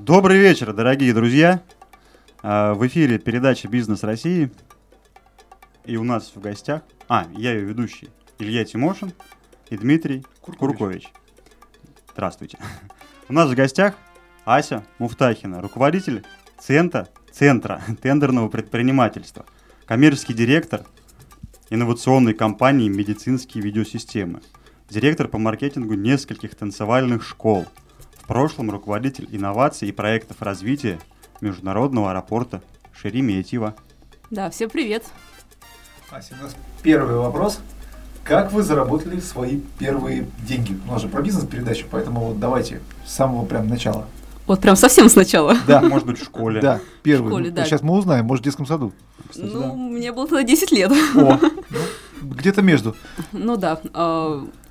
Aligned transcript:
Добрый 0.00 0.38
вечер, 0.38 0.72
дорогие 0.72 1.12
друзья. 1.12 1.62
А, 2.42 2.72
В 2.72 2.86
эфире 2.86 3.18
передача 3.18 3.68
«Бизнес 3.68 4.02
России». 4.02 4.50
И 5.84 5.98
у 5.98 6.04
нас 6.04 6.32
в 6.34 6.40
гостях... 6.40 6.80
А, 7.06 7.26
я 7.36 7.52
ее 7.52 7.66
ведущий. 7.66 8.08
Илья 8.38 8.64
Тимошин 8.64 9.12
и 9.68 9.76
Дмитрий 9.76 10.24
Куркович. 10.40 11.12
Здравствуйте. 12.14 12.58
У 13.28 13.34
нас 13.34 13.50
в 13.50 13.54
гостях 13.54 13.94
Ася 14.46 14.86
Муфтахина, 14.98 15.60
руководитель 15.60 16.24
Центра, 16.58 17.08
Центра 17.30 17.82
тендерного 18.00 18.48
предпринимательства, 18.48 19.44
коммерческий 19.84 20.32
директор 20.32 20.80
инновационной 21.68 22.32
компании 22.32 22.88
«Медицинские 22.88 23.62
видеосистемы», 23.62 24.40
директор 24.88 25.28
по 25.28 25.36
маркетингу 25.36 25.92
нескольких 25.92 26.54
танцевальных 26.54 27.22
школ, 27.22 27.66
прошлом 28.30 28.70
руководитель 28.70 29.26
инноваций 29.32 29.88
и 29.88 29.92
проектов 29.92 30.40
развития 30.40 31.00
международного 31.40 32.12
аэропорта 32.12 32.62
Шереметьево. 32.92 33.74
Да, 34.30 34.50
всем 34.50 34.70
привет. 34.70 35.02
Ася, 36.12 36.36
у 36.38 36.44
нас 36.44 36.54
первый 36.80 37.16
вопрос. 37.16 37.58
Как 38.22 38.52
вы 38.52 38.62
заработали 38.62 39.18
свои 39.18 39.58
первые 39.80 40.28
деньги? 40.46 40.78
У 40.86 40.92
нас 40.92 41.02
же 41.02 41.08
про 41.08 41.22
бизнес 41.22 41.44
передача, 41.44 41.86
поэтому 41.90 42.20
вот 42.20 42.38
давайте 42.38 42.80
с 43.04 43.12
самого 43.12 43.44
прям 43.44 43.66
начала. 43.66 44.06
Вот 44.46 44.60
прям 44.60 44.76
совсем 44.76 45.08
сначала. 45.08 45.56
Да, 45.66 45.80
Может 45.82 46.06
быть, 46.06 46.20
в 46.20 46.22
школе. 46.22 46.60
да, 46.60 46.78
первый. 47.02 47.26
В 47.26 47.30
школе, 47.30 47.50
Ну, 47.50 47.56
да. 47.56 47.64
Сейчас 47.64 47.82
мы 47.82 47.94
узнаем, 47.94 48.26
может, 48.26 48.42
в 48.42 48.44
детском 48.44 48.64
саду. 48.64 48.92
Кстати, 49.28 49.50
ну, 49.52 49.60
да. 49.60 49.72
мне 49.74 50.12
было 50.12 50.28
тогда 50.28 50.44
10 50.44 50.70
лет. 50.70 50.92
О, 51.16 51.40
ну, 51.70 51.80
где-то 52.22 52.62
между. 52.62 52.94
ну 53.32 53.56
да. 53.56 53.80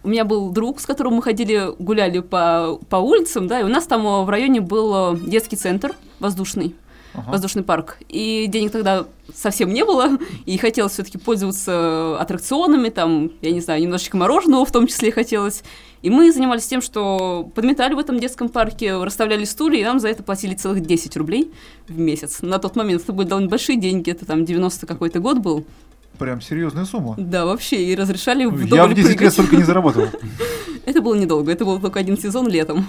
У 0.03 0.09
меня 0.09 0.25
был 0.25 0.49
друг, 0.51 0.79
с 0.79 0.85
которым 0.85 1.15
мы 1.15 1.21
ходили, 1.21 1.73
гуляли 1.77 2.19
по, 2.19 2.79
по 2.89 2.97
улицам, 2.97 3.47
да, 3.47 3.59
и 3.59 3.63
у 3.63 3.67
нас 3.67 3.85
там 3.85 4.05
а, 4.07 4.23
в 4.23 4.29
районе 4.29 4.61
был 4.61 4.93
а, 4.93 5.15
детский 5.15 5.55
центр 5.55 5.95
воздушный. 6.19 6.75
Ага. 7.13 7.31
воздушный 7.31 7.63
парк. 7.63 7.97
И 8.07 8.45
денег 8.47 8.71
тогда 8.71 9.07
совсем 9.33 9.73
не 9.73 9.83
было, 9.83 10.19
и 10.45 10.57
хотелось 10.57 10.93
все-таки 10.93 11.17
пользоваться 11.17 12.15
аттракционами, 12.19 12.89
там, 12.89 13.31
я 13.41 13.51
не 13.51 13.61
знаю, 13.61 13.81
немножечко 13.81 14.15
мороженого 14.15 14.63
в 14.63 14.71
том 14.71 14.85
числе 14.85 15.11
хотелось. 15.11 15.63
И 16.01 16.09
мы 16.09 16.31
занимались 16.31 16.67
тем, 16.67 16.81
что 16.81 17.49
подметали 17.55 17.93
в 17.93 17.99
этом 17.99 18.19
детском 18.19 18.47
парке, 18.47 18.95
расставляли 19.03 19.43
стулья, 19.43 19.81
и 19.81 19.83
нам 19.83 19.99
за 19.99 20.09
это 20.09 20.23
платили 20.23 20.53
целых 20.53 20.81
10 20.81 21.17
рублей 21.17 21.51
в 21.87 21.97
месяц. 21.97 22.41
На 22.41 22.59
тот 22.59 22.75
момент 22.75 23.01
это 23.01 23.11
были 23.11 23.27
довольно 23.27 23.49
большие 23.49 23.77
деньги, 23.77 24.11
это 24.11 24.25
там 24.25 24.45
90 24.45 24.85
какой-то 24.85 25.19
год 25.19 25.39
был. 25.39 25.65
Прям 26.19 26.41
серьезная 26.41 26.83
сумма. 26.83 27.15
Да, 27.17 27.45
вообще, 27.45 27.81
и 27.85 27.95
разрешали 27.95 28.41
Я 28.41 28.49
вдоволь 28.49 28.91
в 28.91 28.93
10 28.93 29.21
лет 29.21 29.31
столько 29.31 29.55
не 29.55 29.63
заработал. 29.63 30.03
Это 30.85 31.01
было 31.01 31.15
недолго, 31.15 31.51
это 31.51 31.65
был 31.65 31.79
только 31.79 31.99
один 31.99 32.17
сезон 32.17 32.49
летом. 32.49 32.85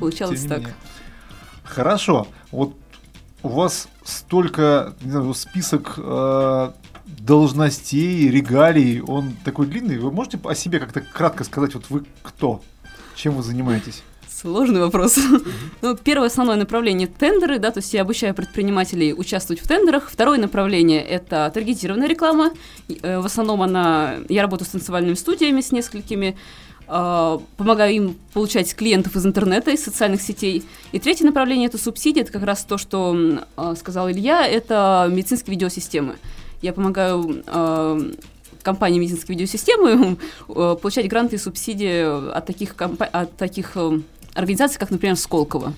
Получалось 0.00 0.44
так. 0.44 0.62
Хорошо. 1.62 2.26
Вот 2.50 2.74
у 3.42 3.48
вас 3.48 3.88
столько, 4.02 4.94
не 5.02 5.10
знаю, 5.10 5.34
список 5.34 5.94
э, 5.98 6.72
должностей, 7.04 8.30
регалий, 8.30 9.00
он 9.02 9.34
такой 9.44 9.66
длинный. 9.66 9.98
Вы 9.98 10.10
можете 10.10 10.40
о 10.42 10.54
себе 10.54 10.80
как-то 10.80 11.00
кратко 11.00 11.44
сказать, 11.44 11.74
вот 11.74 11.84
вы 11.90 12.04
кто? 12.22 12.62
Чем 13.14 13.34
вы 13.34 13.42
занимаетесь? 13.42 14.02
Сложный 14.40 14.80
вопрос. 14.80 15.18
Ну, 15.82 15.96
первое 15.96 16.28
основное 16.28 16.54
направление– 16.54 17.08
тендеры, 17.18 17.58
да, 17.58 17.72
то 17.72 17.80
есть 17.80 17.92
я 17.92 18.02
обучаю 18.02 18.34
предпринимателей 18.34 19.12
участвовать 19.12 19.60
в 19.60 19.66
тендерах. 19.66 20.08
Второе 20.08 20.38
направление– 20.38 21.02
это 21.08 21.50
таргетированная 21.52 22.06
реклама. 22.06 22.52
Э, 23.02 23.18
В 23.18 23.26
основном 23.26 23.62
она… 23.62 24.14
Я 24.28 24.42
работаю 24.42 24.68
с 24.68 24.70
танцевальными 24.70 25.14
студиями, 25.14 25.60
с 25.60 25.72
несколькими, 25.72 26.36
э, 26.86 27.38
помогаю 27.56 27.92
им 27.92 28.16
получать 28.32 28.72
клиентов 28.76 29.16
из 29.16 29.26
интернета, 29.26 29.72
из 29.72 29.82
социальных 29.82 30.22
сетей. 30.22 30.62
И 30.92 31.00
третье 31.00 31.24
направление– 31.24 31.66
это 31.68 31.78
субсидии, 31.78 32.22
это 32.22 32.30
как 32.30 32.44
раз 32.44 32.62
то, 32.62 32.78
что 32.78 33.16
э, 33.56 33.74
сказал 33.76 34.08
Илья, 34.08 34.46
это 34.46 35.08
медицинские 35.10 35.54
видеосистемы. 35.54 36.14
Я 36.62 36.72
помогаю 36.72 37.42
компании 38.62 39.00
медицинской 39.00 39.34
видеосистемы 39.34 40.16
получать 40.46 41.08
гранты 41.08 41.36
и 41.36 41.38
субсидии 41.38 42.30
от 42.32 42.46
таких, 42.46 42.76
компа- 42.76 43.06
от 43.06 43.36
таких 43.36 43.76
организаций, 44.38 44.78
как, 44.78 44.90
например, 44.90 45.16
Сколково. 45.16 45.74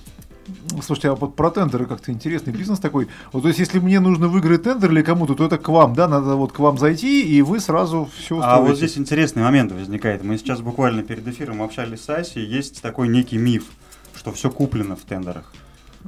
Слушайте, 0.83 1.09
а 1.09 1.15
вот 1.15 1.35
про 1.35 1.49
тендеры 1.49 1.85
как-то 1.85 2.11
интересный 2.11 2.53
бизнес 2.53 2.79
такой. 2.79 3.07
Вот, 3.31 3.41
то 3.41 3.47
есть, 3.47 3.59
если 3.59 3.79
мне 3.79 3.99
нужно 3.99 4.27
выиграть 4.27 4.63
тендер 4.63 4.91
или 4.91 5.01
кому-то, 5.01 5.35
то 5.35 5.45
это 5.45 5.57
к 5.57 5.67
вам, 5.69 5.93
да? 5.93 6.07
Надо 6.07 6.35
вот 6.35 6.51
к 6.51 6.59
вам 6.59 6.77
зайти, 6.77 7.21
и 7.21 7.41
вы 7.41 7.59
сразу 7.59 8.09
все 8.17 8.37
устроите. 8.37 8.61
А 8.61 8.61
вот 8.61 8.77
здесь 8.77 8.97
интересный 8.97 9.43
момент 9.43 9.71
возникает. 9.71 10.23
Мы 10.23 10.37
сейчас 10.37 10.61
буквально 10.61 11.03
перед 11.03 11.27
эфиром 11.27 11.61
общались 11.61 12.03
с 12.03 12.09
Асей. 12.09 12.45
Есть 12.45 12.81
такой 12.81 13.07
некий 13.07 13.37
миф, 13.37 13.65
что 14.15 14.31
все 14.31 14.49
куплено 14.49 14.95
в 14.95 15.01
тендерах. 15.01 15.53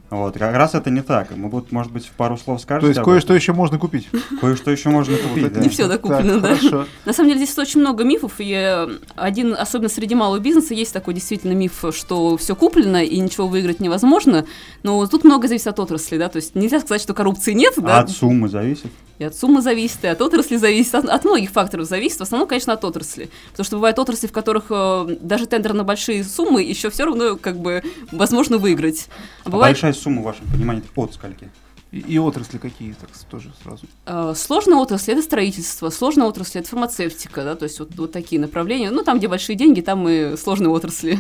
Вот, 0.09 0.38
как 0.38 0.56
раз 0.56 0.76
это 0.76 0.90
не 0.90 1.02
так. 1.02 1.36
Мы 1.36 1.50
вот, 1.50 1.72
может 1.72 1.92
быть, 1.92 2.06
в 2.06 2.12
пару 2.12 2.38
слов 2.38 2.62
скажете. 2.62 2.94
То 2.94 3.00
есть, 3.00 3.04
кое-что 3.04 3.34
еще 3.34 3.54
можно 3.54 3.80
купить. 3.80 4.08
Кое-что 4.42 4.72
еще 4.72 4.90
можно 4.90 5.18
купить. 5.18 5.56
Не 5.56 5.70
всё 5.70 5.88
докуплено, 5.88 6.40
да. 6.40 6.56
Хорошо. 6.56 6.86
На 7.06 7.14
самом 7.14 7.30
деле 7.30 7.44
здесь 7.46 7.58
очень 7.58 7.80
много 7.80 8.03
мифов, 8.03 8.34
и 8.40 8.52
э, 8.53 8.88
один, 9.16 9.56
особенно 9.58 9.90
среди 9.90 10.16
малого 10.16 10.40
бизнеса, 10.40 10.74
есть 10.74 10.94
такой 10.94 11.14
действительно 11.14 11.53
миф, 11.53 11.84
что 11.92 12.38
все 12.38 12.56
куплено 12.56 13.03
и 13.03 13.20
ничего 13.20 13.48
выиграть 13.48 13.80
невозможно, 13.80 14.46
но 14.84 15.06
тут 15.08 15.24
много 15.24 15.48
зависит 15.48 15.68
от 15.68 15.80
отрасли, 15.80 16.18
да, 16.18 16.30
то 16.30 16.38
есть 16.38 16.56
нельзя 16.56 16.80
сказать, 16.80 17.02
что 17.02 17.14
коррупции 17.14 17.53
нет, 17.53 17.74
да, 17.78 18.00
от 18.00 18.09
суммы 18.09 18.50
зависит? 18.50 18.92
и 19.20 19.24
от 19.24 19.36
суммы 19.36 19.62
зависит, 19.62 20.03
и 20.03 20.08
от 20.08 20.22
отрасли 20.22 20.58
зависит, 20.58 20.96
от, 20.96 21.06
от 21.06 21.24
многих 21.24 21.52
факторов 21.52 21.88
зависит, 21.88 22.18
в 22.20 22.22
основном, 22.24 22.48
конечно, 22.48 22.74
от 22.74 22.84
отрасли, 22.84 23.30
потому 23.52 23.66
что 23.66 23.76
бывают 23.78 24.00
отрасли, 24.00 24.28
в 24.28 24.32
которых 24.32 24.66
э, 24.70 25.18
даже 25.22 25.46
тендер 25.46 25.74
на 25.74 25.84
большие 25.84 26.24
суммы 26.24 26.64
еще 26.64 26.90
все 26.90 27.06
равно 27.06 27.38
как 27.38 27.58
бы 27.58 27.84
возможно 28.12 28.58
выиграть. 28.58 29.08
А 29.44 29.48
А 29.48 29.50
бывает 29.52 29.78
Большая 29.84 30.02
сумма, 30.02 30.22
в 30.22 30.24
вашем 30.24 30.48
понимании, 30.48 30.82
от 30.96 31.14
скольки? 31.14 31.50
И, 31.92 32.00
и 32.00 32.18
отрасли 32.18 32.58
какие, 32.58 32.94
так 32.94 33.10
тоже 33.30 33.52
сразу. 33.62 33.86
Э, 34.06 34.34
Сложная 34.34 34.78
отрасль– 34.78 35.12
это 35.14 35.22
строительство, 35.22 35.90
сложная 35.90 36.26
отрасль– 36.26 36.60
это 36.60 36.70
фармацевтика, 36.70 37.44
да, 37.44 37.56
то 37.56 37.64
есть 37.64 37.80
вот, 37.80 37.94
вот 37.98 38.14
такие 38.14 38.40
направления. 38.40 38.92
Ну, 38.92 39.04
там, 39.04 39.18
где 39.18 39.28
большие 39.28 39.58
деньги, 39.58 39.82
там 39.82 40.08
и 40.08 40.38
сложные 40.38 40.70
отрасли. 40.70 41.20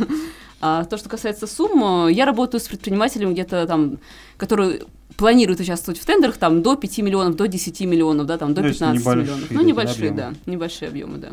А 0.61 0.85
то, 0.85 0.95
что 0.95 1.09
касается 1.09 1.45
сумм, 1.45 2.07
я 2.07 2.25
работаю 2.25 2.61
с 2.61 2.69
предпринимателями 2.69 3.33
где-то 3.33 3.67
там, 3.67 3.97
которые 4.37 4.83
планируют 5.17 5.59
участвовать 5.59 5.99
в 5.99 6.05
тендерах 6.05 6.37
там 6.37 6.61
до 6.61 6.77
5 6.77 6.99
миллионов, 6.99 7.35
до 7.35 7.49
10 7.49 7.81
миллионов, 7.81 8.27
да, 8.27 8.37
там 8.37 8.53
до 8.53 8.65
есть 8.65 8.79
15 8.79 9.01
небольшие 9.01 9.23
миллионов. 9.23 9.51
Ну, 9.51 9.61
небольшие, 9.61 10.09
объемы. 10.11 10.37
да, 10.45 10.51
небольшие 10.51 10.87
объемы, 10.87 11.17
да. 11.17 11.31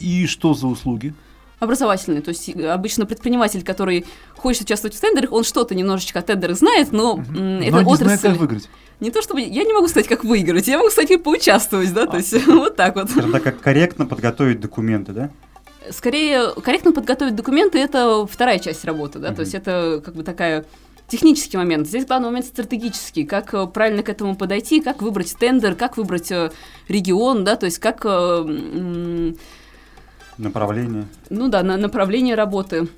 И 0.00 0.26
что 0.26 0.52
за 0.52 0.66
услуги? 0.66 1.14
Образовательные, 1.58 2.20
то 2.20 2.28
есть 2.28 2.50
э, 2.50 2.68
обычно 2.68 3.06
предприниматель, 3.06 3.62
который 3.64 4.04
хочет 4.36 4.62
участвовать 4.64 4.94
в 4.94 5.00
тендерах, 5.00 5.32
он 5.32 5.42
что-то 5.42 5.74
немножечко 5.74 6.18
о 6.18 6.22
тендерах 6.22 6.58
знает, 6.58 6.92
но 6.92 7.16
м, 7.16 7.60
Но 7.60 7.64
это 7.64 7.82
не 7.82 7.96
знает, 7.96 8.20
отрасль... 8.20 8.28
как 8.28 8.36
выиграть. 8.38 8.68
Не 9.00 9.10
то 9.10 9.22
чтобы... 9.22 9.40
Я 9.40 9.64
не 9.64 9.72
могу 9.72 9.88
сказать, 9.88 10.06
как 10.06 10.24
выиграть, 10.24 10.68
я 10.68 10.78
могу 10.78 10.90
как 10.90 11.22
поучаствовать, 11.22 11.92
да, 11.94 12.06
то 12.06 12.18
есть 12.18 12.32
вот 12.46 12.76
так 12.76 12.94
вот. 12.96 13.10
Скажем 13.10 13.32
так, 13.32 13.42
как 13.42 13.60
корректно 13.60 14.06
подготовить 14.06 14.60
документы, 14.60 15.12
да? 15.12 15.30
Скорее, 15.90 16.50
корректно 16.62 16.92
подготовить 16.92 17.34
документы– 17.36 17.78
это 17.80 18.26
вторая 18.26 18.58
часть 18.58 18.84
работы, 18.84 19.18
да, 19.18 19.28
Мгм. 19.28 19.36
то 19.36 19.40
есть 19.42 19.54
это 19.54 20.02
как 20.04 20.14
бы 20.14 20.24
такая 20.24 20.64
технический 21.08 21.56
момент. 21.56 21.86
Здесь 21.86 22.04
главный 22.04 22.26
момент 22.30 22.46
стратегический, 22.46 23.24
как 23.24 23.54
э, 23.54 23.66
правильно 23.66 24.02
к 24.02 24.08
этому 24.08 24.34
подойти, 24.36 24.80
как 24.80 25.02
выбрать 25.02 25.36
тендер, 25.38 25.74
как 25.76 25.96
выбрать 25.96 26.30
э, 26.32 26.50
регион, 26.88 27.44
да, 27.44 27.56
то 27.56 27.66
есть 27.66 27.78
как, 27.78 28.04
Направление. 30.38 31.06
ну 31.30 31.48
да, 31.48 31.62
на 31.62 31.76
направление 31.76 32.34
работы. 32.34 32.88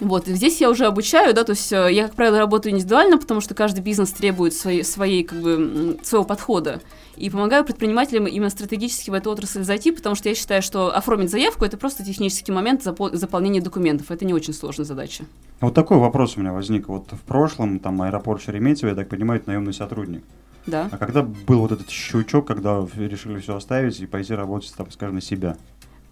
Вот, 0.00 0.28
и 0.28 0.34
здесь 0.34 0.60
я 0.60 0.70
уже 0.70 0.86
обучаю, 0.86 1.34
да, 1.34 1.42
то 1.42 1.50
есть 1.50 1.72
э, 1.72 1.88
я, 1.92 2.04
как 2.04 2.14
правило, 2.14 2.38
работаю 2.38 2.72
индивидуально, 2.72 3.18
потому 3.18 3.40
что 3.40 3.54
каждый 3.54 3.80
бизнес 3.80 4.10
требует 4.10 4.54
своей, 4.54 4.84
своей 4.84 5.24
как 5.24 5.40
бы, 5.40 5.98
своего 6.04 6.24
подхода. 6.24 6.80
И 7.16 7.30
помогаю 7.30 7.64
предпринимателям 7.64 8.28
именно 8.28 8.50
стратегически 8.50 9.10
в 9.10 9.14
эту 9.14 9.30
отрасль 9.30 9.64
зайти, 9.64 9.90
потому 9.90 10.14
что 10.14 10.28
я 10.28 10.36
считаю, 10.36 10.62
что 10.62 10.94
оформить 10.96 11.30
заявку– 11.30 11.64
это 11.64 11.76
просто 11.76 12.04
технический 12.04 12.52
момент 12.52 12.86
запо- 12.86 13.14
заполнения 13.16 13.60
документов. 13.60 14.12
Это 14.12 14.24
не 14.24 14.32
очень 14.32 14.52
сложная 14.52 14.84
задача. 14.84 15.24
Вот 15.60 15.74
такой 15.74 15.98
вопрос 15.98 16.36
у 16.36 16.40
меня 16.40 16.52
возник. 16.52 16.86
Вот 16.86 17.10
в 17.10 17.20
прошлом, 17.22 17.80
там, 17.80 18.00
аэропорт 18.00 18.40
Шереметьево, 18.40 18.90
я 18.90 18.94
так 18.94 19.08
понимаю, 19.08 19.40
это 19.40 19.48
наемный 19.48 19.74
сотрудник. 19.74 20.22
Да. 20.66 20.88
А 20.92 20.96
когда 20.96 21.22
был 21.22 21.60
вот 21.60 21.72
этот 21.72 21.90
щелчок, 21.90 22.46
когда 22.46 22.86
решили 22.96 23.40
все 23.40 23.56
оставить 23.56 23.98
и 23.98 24.06
пойти 24.06 24.34
работать, 24.34 24.72
там, 24.76 24.88
скажем, 24.92 25.16
на 25.16 25.20
себя? 25.20 25.56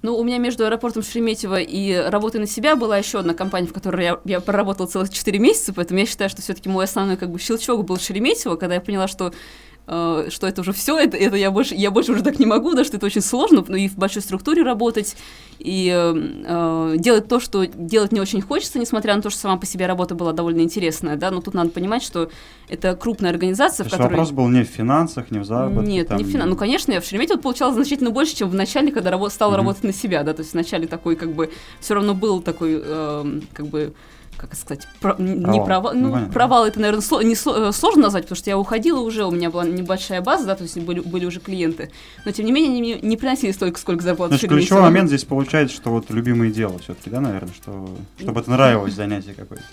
Ну, 0.02 0.16
у 0.16 0.24
меня 0.24 0.38
между 0.38 0.64
аэропортом 0.64 1.02
Шереметьево 1.02 1.60
и 1.60 1.94
работой 1.94 2.38
на 2.38 2.46
себя 2.46 2.76
была 2.76 2.98
еще 2.98 3.18
одна 3.18 3.34
компания, 3.34 3.66
в 3.66 3.72
которой 3.72 4.04
я, 4.04 4.20
я 4.24 4.40
проработала 4.40 4.86
целых 4.86 5.10
4 5.10 5.38
месяца, 5.38 5.72
поэтому 5.72 6.00
я 6.00 6.06
считаю, 6.06 6.30
что 6.30 6.42
все-таки 6.42 6.68
мой 6.68 6.84
основной 6.84 7.16
как 7.16 7.30
бы 7.30 7.38
щелчок 7.38 7.84
был 7.84 7.98
Шереметьево, 7.98 8.56
когда 8.56 8.74
я 8.74 8.80
поняла, 8.80 9.08
что 9.08 9.32
э, 9.86 10.26
что 10.30 10.46
это 10.46 10.60
уже 10.60 10.72
все, 10.72 10.98
это, 10.98 11.16
это 11.16 11.36
я, 11.36 11.50
больше, 11.50 11.74
я 11.74 11.90
больше 11.90 12.12
уже 12.12 12.22
так 12.22 12.38
не 12.38 12.46
могу, 12.46 12.74
да, 12.74 12.84
что 12.84 12.96
это 12.96 13.06
очень 13.06 13.20
сложно, 13.22 13.64
ну 13.66 13.76
и 13.76 13.88
в 13.88 13.96
большой 13.96 14.22
структуре 14.22 14.62
работать, 14.62 15.16
и 15.58 15.90
э, 15.94 16.14
э, 16.46 16.94
делать 16.98 17.28
то, 17.28 17.40
что 17.40 17.64
делать 17.66 18.12
не 18.12 18.20
очень 18.20 18.40
хочется, 18.40 18.78
несмотря 18.78 19.16
на 19.16 19.22
то, 19.22 19.30
что 19.30 19.40
сама 19.40 19.56
по 19.56 19.66
себе 19.66 19.86
работа 19.86 20.14
была 20.14 20.32
довольно 20.32 20.60
интересная, 20.60 21.16
да, 21.16 21.30
но 21.30 21.40
тут 21.40 21.54
надо 21.54 21.70
понимать, 21.70 22.02
что 22.02 22.30
это 22.68 22.94
крупная 22.96 23.30
организация, 23.30 23.84
То 23.84 23.88
в 23.90 23.92
которой... 23.92 24.10
вопрос 24.10 24.30
был 24.32 24.48
не 24.48 24.64
в 24.64 24.68
финансах, 24.68 25.30
не 25.30 25.38
в 25.38 25.44
заработке. 25.44 25.90
Нет, 25.90 26.08
там, 26.08 26.18
не 26.18 26.24
в 26.24 26.28
финансах. 26.28 26.50
Ну, 26.50 26.56
конечно, 26.56 26.92
я 26.92 27.00
в 27.00 27.04
Шереметьево 27.04 27.38
получала 27.38 27.72
значительно 27.72 28.10
больше, 28.10 28.36
чем 28.36 28.48
в 28.50 28.54
начале, 28.54 28.92
когда 28.92 29.10
рабо- 29.10 29.30
стала 29.30 29.50
Мгм. 29.52 29.56
работать 29.58 29.84
на 29.84 29.92
себя, 29.92 30.22
да, 30.22 30.32
то 30.34 30.42
есть 30.42 30.52
вначале 30.52 30.86
такой, 30.86 31.16
как 31.16 31.32
бы, 31.32 31.50
все 31.80 31.94
равно 31.94 32.14
был 32.14 32.40
такой, 32.40 32.80
эм, 32.84 33.42
как 33.52 33.66
бы, 33.66 33.92
как 34.36 34.54
сказать, 34.54 34.86
про, 35.00 35.16
не 35.18 35.64
провал, 35.64 35.94
ну, 35.94 36.14
ну 36.14 36.28
провал 36.30 36.66
это, 36.66 36.80
наверное, 36.80 37.02
сло, 37.02 37.22
не 37.22 37.34
э, 37.34 37.72
сложно 37.72 38.02
назвать, 38.02 38.24
потому 38.24 38.36
что 38.36 38.50
я 38.50 38.58
уходила 38.58 39.00
уже, 39.00 39.24
у 39.24 39.30
меня 39.30 39.50
была 39.50 39.64
небольшая 39.64 40.20
база, 40.20 40.46
да, 40.46 40.54
то 40.54 40.62
есть 40.62 40.78
были, 40.78 41.00
были 41.00 41.24
уже 41.24 41.40
клиенты, 41.40 41.90
но 42.24 42.32
тем 42.32 42.46
не 42.46 42.52
менее 42.52 42.72
они 42.72 42.80
мне 42.80 43.00
не 43.00 43.16
приносили 43.16 43.52
столько, 43.52 43.80
сколько 43.80 44.02
зарплаты. 44.02 44.34
Значит, 44.34 44.50
ключевой 44.50 44.82
момент 44.82 45.08
здесь 45.08 45.24
получается, 45.24 45.74
что 45.74 45.90
вот 45.90 46.10
любимое 46.10 46.50
дело 46.50 46.78
все-таки, 46.78 47.10
да, 47.10 47.20
наверное, 47.20 47.52
что, 47.54 47.88
чтобы 48.18 48.40
это 48.40 48.50
нравилось 48.50 48.94
занятие 48.94 49.34
какое-то. 49.34 49.64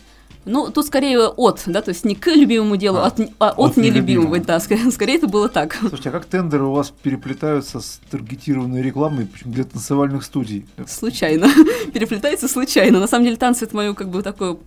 Ну, 0.46 0.70
тут 0.72 0.86
скорее 0.88 1.20
от, 1.28 1.62
да, 1.66 1.82
то 1.82 1.90
есть 1.90 2.04
не 2.04 2.16
к 2.16 2.28
любимому 2.28 2.76
делу, 2.76 2.98
а, 2.98 3.08
от, 3.08 3.20
а 3.40 3.50
от, 3.50 3.60
от 3.60 3.78
нелюбимого, 3.78 4.40
да, 4.40 4.60
скорее, 4.60 4.92
скорее 4.92 5.18
это 5.18 5.28
было 5.28 5.48
так. 5.48 5.76
Слушайте, 5.80 6.10
а 6.10 6.12
как 6.12 6.26
тендеры 6.26 6.66
у 6.66 6.72
вас 6.72 6.92
переплетаются 7.02 7.80
с 7.80 8.02
таргетированной 8.12 8.82
рекламой, 8.82 9.26
причем 9.26 9.52
для 9.52 9.64
танцевальных 9.64 10.24
студий? 10.24 10.66
Случайно, 10.88 11.48
переплетается 11.94 12.48
случайно. 12.48 13.00
На 13.00 13.08
самом 13.08 13.26
деле 13.26 13.38
танцы 13.38 13.66
это 13.66 13.76
мое 13.76 13.94
как 13.94 14.10
бы 14.10 14.22
такое 14.22 14.58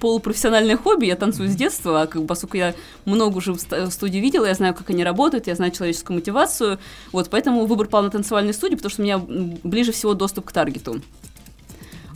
полупрофессиональное 0.00 0.76
хобби, 0.76 1.06
я 1.06 1.14
танцую 1.14 1.48
с 1.48 1.54
детства, 1.54 2.02
а 2.02 2.06
как, 2.06 2.26
поскольку 2.26 2.56
я 2.56 2.74
много 3.04 3.36
уже 3.36 3.52
в 3.52 3.90
студии 3.90 4.18
видела, 4.18 4.46
я 4.46 4.54
знаю, 4.54 4.74
как 4.74 4.90
они 4.90 5.04
работают, 5.04 5.46
я 5.46 5.54
знаю 5.54 5.70
человеческую 5.70 6.16
мотивацию, 6.16 6.78
вот, 7.12 7.28
поэтому 7.30 7.66
выбор 7.66 7.86
пал 7.86 8.02
на 8.02 8.10
танцевальные 8.10 8.54
студии, 8.54 8.76
потому 8.76 8.90
что 8.90 9.02
у 9.02 9.04
меня 9.04 9.18
ближе 9.62 9.92
всего 9.92 10.14
доступ 10.14 10.46
к 10.46 10.52
таргету. 10.52 11.02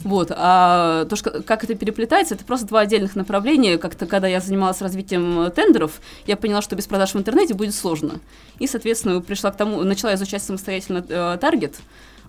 Вот. 0.05 0.31
А 0.31 1.05
то, 1.05 1.15
что, 1.15 1.41
как 1.41 1.63
это 1.63 1.73
переплетается, 1.73 2.35
это 2.35 2.45
просто 2.45 2.67
два 2.67 2.81
отдельных 2.81 3.15
направления. 3.15 3.79
Как-то, 3.79 4.05
когда 4.05 4.27
я 4.27 4.39
занималась 4.39 4.79
развитием 4.79 5.51
тендеров, 5.51 5.99
я 6.27 6.37
поняла, 6.37 6.61
что 6.61 6.75
без 6.75 6.85
продаж 6.85 7.15
в 7.15 7.17
интернете 7.17 7.55
будет 7.55 7.73
сложно. 7.73 8.19
И, 8.59 8.67
соответственно, 8.67 9.19
пришла 9.19 9.49
к 9.49 9.57
тому, 9.57 9.83
начала 9.83 10.13
изучать 10.13 10.43
самостоятельно 10.43 11.03
э, 11.09 11.37
таргет, 11.41 11.77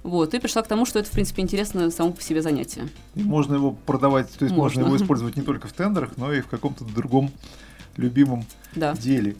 вот, 0.02 0.32
и 0.32 0.38
пришла 0.38 0.62
к 0.62 0.68
тому, 0.68 0.86
что 0.86 1.00
это, 1.00 1.10
в 1.10 1.12
принципе, 1.12 1.42
интересно 1.42 1.90
само 1.90 2.12
по 2.12 2.22
себе 2.22 2.40
занятие. 2.40 2.88
И 3.14 3.22
можно 3.22 3.56
его 3.56 3.72
продавать, 3.72 4.30
то 4.30 4.46
есть 4.46 4.56
можно, 4.56 4.80
можно 4.80 4.94
его 4.94 4.96
использовать 5.04 5.36
не 5.36 5.42
только 5.42 5.68
в 5.68 5.72
тендерах, 5.74 6.12
но 6.16 6.32
и 6.32 6.40
в 6.40 6.46
каком-то 6.46 6.82
другом 6.82 7.30
любимом 7.98 8.46
да. 8.74 8.94
деле. 8.94 9.36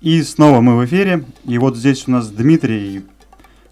И 0.00 0.22
снова 0.22 0.62
мы 0.62 0.78
в 0.78 0.86
эфире. 0.86 1.26
И 1.44 1.58
вот 1.58 1.76
здесь 1.76 2.08
у 2.08 2.12
нас 2.12 2.30
Дмитрий 2.30 3.04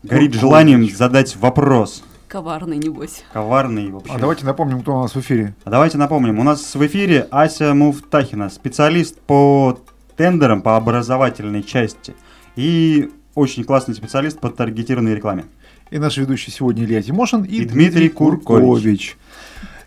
горит 0.02 0.34
желанием 0.34 0.86
задать 0.94 1.34
вопрос. 1.36 2.02
Коварный, 2.32 2.78
небось. 2.78 3.24
Коварный 3.30 3.90
вообще. 3.90 4.14
А 4.14 4.18
давайте 4.18 4.46
напомним, 4.46 4.80
кто 4.80 4.96
у 4.96 5.02
нас 5.02 5.14
в 5.14 5.20
эфире. 5.20 5.54
А 5.64 5.70
давайте 5.70 5.98
напомним. 5.98 6.38
У 6.38 6.42
нас 6.42 6.74
в 6.74 6.86
эфире 6.86 7.28
Ася 7.30 7.74
Муфтахина, 7.74 8.48
специалист 8.48 9.20
по 9.20 9.78
тендерам, 10.16 10.62
по 10.62 10.78
образовательной 10.78 11.62
части. 11.62 12.14
И 12.56 13.10
очень 13.34 13.64
классный 13.64 13.94
специалист 13.94 14.40
по 14.40 14.48
таргетированной 14.48 15.14
рекламе. 15.14 15.44
И 15.90 15.98
наш 15.98 16.16
ведущий 16.16 16.50
сегодня 16.50 16.84
Илья 16.84 17.02
Тимошин 17.02 17.42
и, 17.42 17.48
и 17.48 17.66
Дмитрий, 17.66 17.74
Дмитрий 17.74 18.08
Куркович. 18.08 18.46
Куркович. 18.46 19.18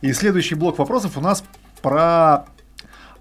И 0.02 0.14
следующий 0.14 0.54
блок 0.54 0.78
вопросов 0.78 1.18
у 1.18 1.22
нас 1.22 1.44
про 1.82 2.46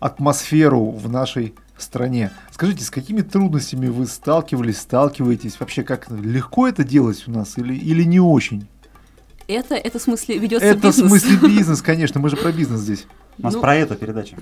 атмосферу 0.01 0.91
в 0.91 1.09
нашей 1.11 1.55
стране. 1.79 2.31
Скажите, 2.51 2.85
с 2.85 2.91
какими 2.91 3.23
трудностями 3.23 3.87
вы 3.87 4.07
сталкивались, 4.07 4.81
сталкиваетесь? 4.81 5.59
Вообще, 5.59 5.83
как 5.83 6.11
легко 6.11 6.69
это 6.69 6.85
делать 6.85 7.25
у 7.27 7.31
нас 7.31 7.57
или, 7.57 7.75
или 7.75 8.03
не 8.03 8.21
очень? 8.21 8.69
Это, 9.47 9.75
это 9.75 9.99
в 9.99 10.03
смысле 10.03 10.39
ведется 10.39 10.67
это 10.67 10.89
бизнес. 10.89 10.97
Это 10.97 11.07
в 11.07 11.09
смысле 11.09 11.49
бизнес, 11.57 11.83
конечно, 11.83 12.21
мы 12.21 12.31
же 12.31 12.37
про 12.37 12.53
бизнес 12.53 12.81
здесь. 12.81 13.07
У 13.39 13.43
нас 13.43 13.55
ну, 13.55 13.61
про 13.61 13.75
это 13.77 13.97
передача. 13.97 14.37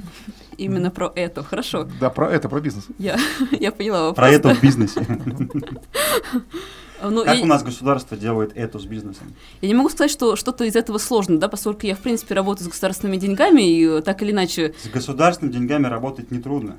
Именно 0.58 0.90
про 0.90 1.10
это, 1.14 1.42
хорошо. 1.42 1.88
Да, 2.00 2.10
про 2.10 2.30
это, 2.30 2.48
про 2.48 2.60
бизнес. 2.60 2.84
Я, 2.98 3.18
я 3.52 3.72
поняла 3.72 4.08
вопрос. 4.08 4.16
Про 4.16 4.30
это 4.30 4.54
в 4.54 4.62
бизнесе. 4.62 5.06
Ну, 7.04 7.24
как 7.24 7.36
я... 7.36 7.42
у 7.42 7.46
нас 7.46 7.64
государство 7.64 8.16
делает 8.16 8.52
это 8.54 8.78
с 8.78 8.84
бизнесом? 8.84 9.34
Я 9.60 9.66
не 9.66 9.74
могу 9.74 9.88
сказать, 9.88 10.12
что 10.12 10.36
что-то 10.36 10.62
из 10.62 10.76
этого 10.76 10.98
сложно, 10.98 11.36
да, 11.36 11.48
поскольку 11.48 11.84
я, 11.84 11.96
в 11.96 11.98
принципе, 11.98 12.36
работаю 12.36 12.66
с 12.66 12.68
государственными 12.68 13.16
деньгами, 13.16 13.62
и 13.62 14.00
так 14.02 14.22
или 14.22 14.30
иначе... 14.30 14.72
С 14.80 14.88
государственными 14.88 15.52
деньгами 15.52 15.88
работать 15.88 16.30
нетрудно. 16.30 16.76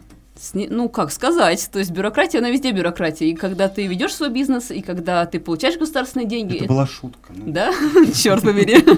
Ну, 0.54 0.90
как 0.90 1.12
сказать, 1.12 1.70
то 1.72 1.80
есть 1.80 1.92
бюрократия, 1.92 2.40
она 2.40 2.50
везде 2.50 2.72
бюрократия. 2.72 3.28
И 3.28 3.36
когда 3.36 3.70
ты 3.70 3.86
ведешь 3.88 4.14
свой 4.14 4.30
бизнес, 4.30 4.72
и 4.72 4.82
когда 4.82 5.26
ты 5.26 5.40
получаешь 5.40 5.78
государственные 5.78 6.28
деньги... 6.28 6.56
Это, 6.56 6.66
это... 6.66 6.74
была 6.74 6.88
шутка. 6.88 7.34
Ну. 7.36 7.52
Да? 7.52 7.72
Черт 8.16 8.42
побери. 8.42 8.84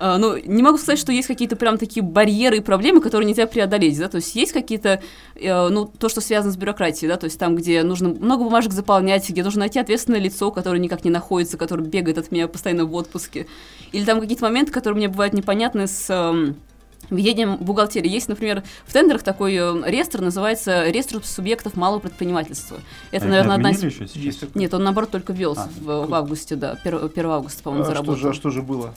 А, 0.00 0.16
ну, 0.16 0.36
не 0.36 0.62
могу 0.62 0.78
сказать, 0.78 0.98
что 0.98 1.10
есть 1.10 1.26
какие-то 1.26 1.56
прям 1.56 1.76
такие 1.76 2.04
барьеры 2.04 2.58
и 2.58 2.60
проблемы, 2.60 3.00
которые 3.00 3.26
нельзя 3.26 3.46
преодолеть, 3.46 3.98
да, 3.98 4.08
то 4.08 4.18
есть 4.18 4.34
есть 4.36 4.52
какие-то, 4.52 5.02
э, 5.34 5.68
ну, 5.68 5.86
то, 5.86 6.08
что 6.08 6.20
связано 6.20 6.52
с 6.52 6.56
бюрократией, 6.56 7.08
да, 7.10 7.16
то 7.16 7.24
есть 7.24 7.36
там, 7.36 7.56
где 7.56 7.82
нужно 7.82 8.10
много 8.10 8.44
бумажек 8.44 8.72
заполнять, 8.72 9.28
где 9.28 9.42
нужно 9.42 9.60
найти 9.60 9.80
ответственное 9.80 10.20
лицо, 10.20 10.52
которое 10.52 10.78
никак 10.78 11.04
не 11.04 11.10
находится, 11.10 11.56
которое 11.56 11.82
бегает 11.82 12.16
от 12.16 12.30
меня 12.30 12.46
постоянно 12.46 12.84
в 12.84 12.94
отпуске, 12.94 13.48
или 13.90 14.04
там 14.04 14.20
какие-то 14.20 14.44
моменты, 14.44 14.70
которые 14.70 14.98
мне 14.98 15.08
бывают 15.08 15.34
непонятны 15.34 15.88
с 15.88 16.08
эм, 16.10 16.56
ведением 17.10 17.56
бухгалтерии. 17.56 18.08
Есть, 18.08 18.28
например, 18.28 18.62
в 18.86 18.92
тендерах 18.92 19.22
такой 19.22 19.54
э, 19.54 19.90
реестр, 19.90 20.20
называется 20.20 20.88
реестр 20.88 21.24
субъектов 21.24 21.76
малого 21.76 22.00
предпринимательства. 22.00 22.78
Это, 23.10 23.26
а 23.26 23.28
наверное, 23.28 23.56
одна 23.56 23.70
из... 23.70 23.82
Нет, 24.54 24.74
он, 24.74 24.84
наоборот, 24.84 25.10
только 25.10 25.32
ввелся 25.32 25.62
а, 25.62 25.68
в, 25.80 26.06
в 26.06 26.14
августе, 26.14 26.56
да, 26.56 26.78
1, 26.84 27.04
1 27.04 27.26
августа, 27.26 27.62
по-моему, 27.62 27.84
а 27.84 27.86
заработал. 27.86 28.16
Что 28.16 28.22
же, 28.22 28.28
а 28.30 28.34
что 28.34 28.50
же 28.50 28.62
было? 28.62 28.94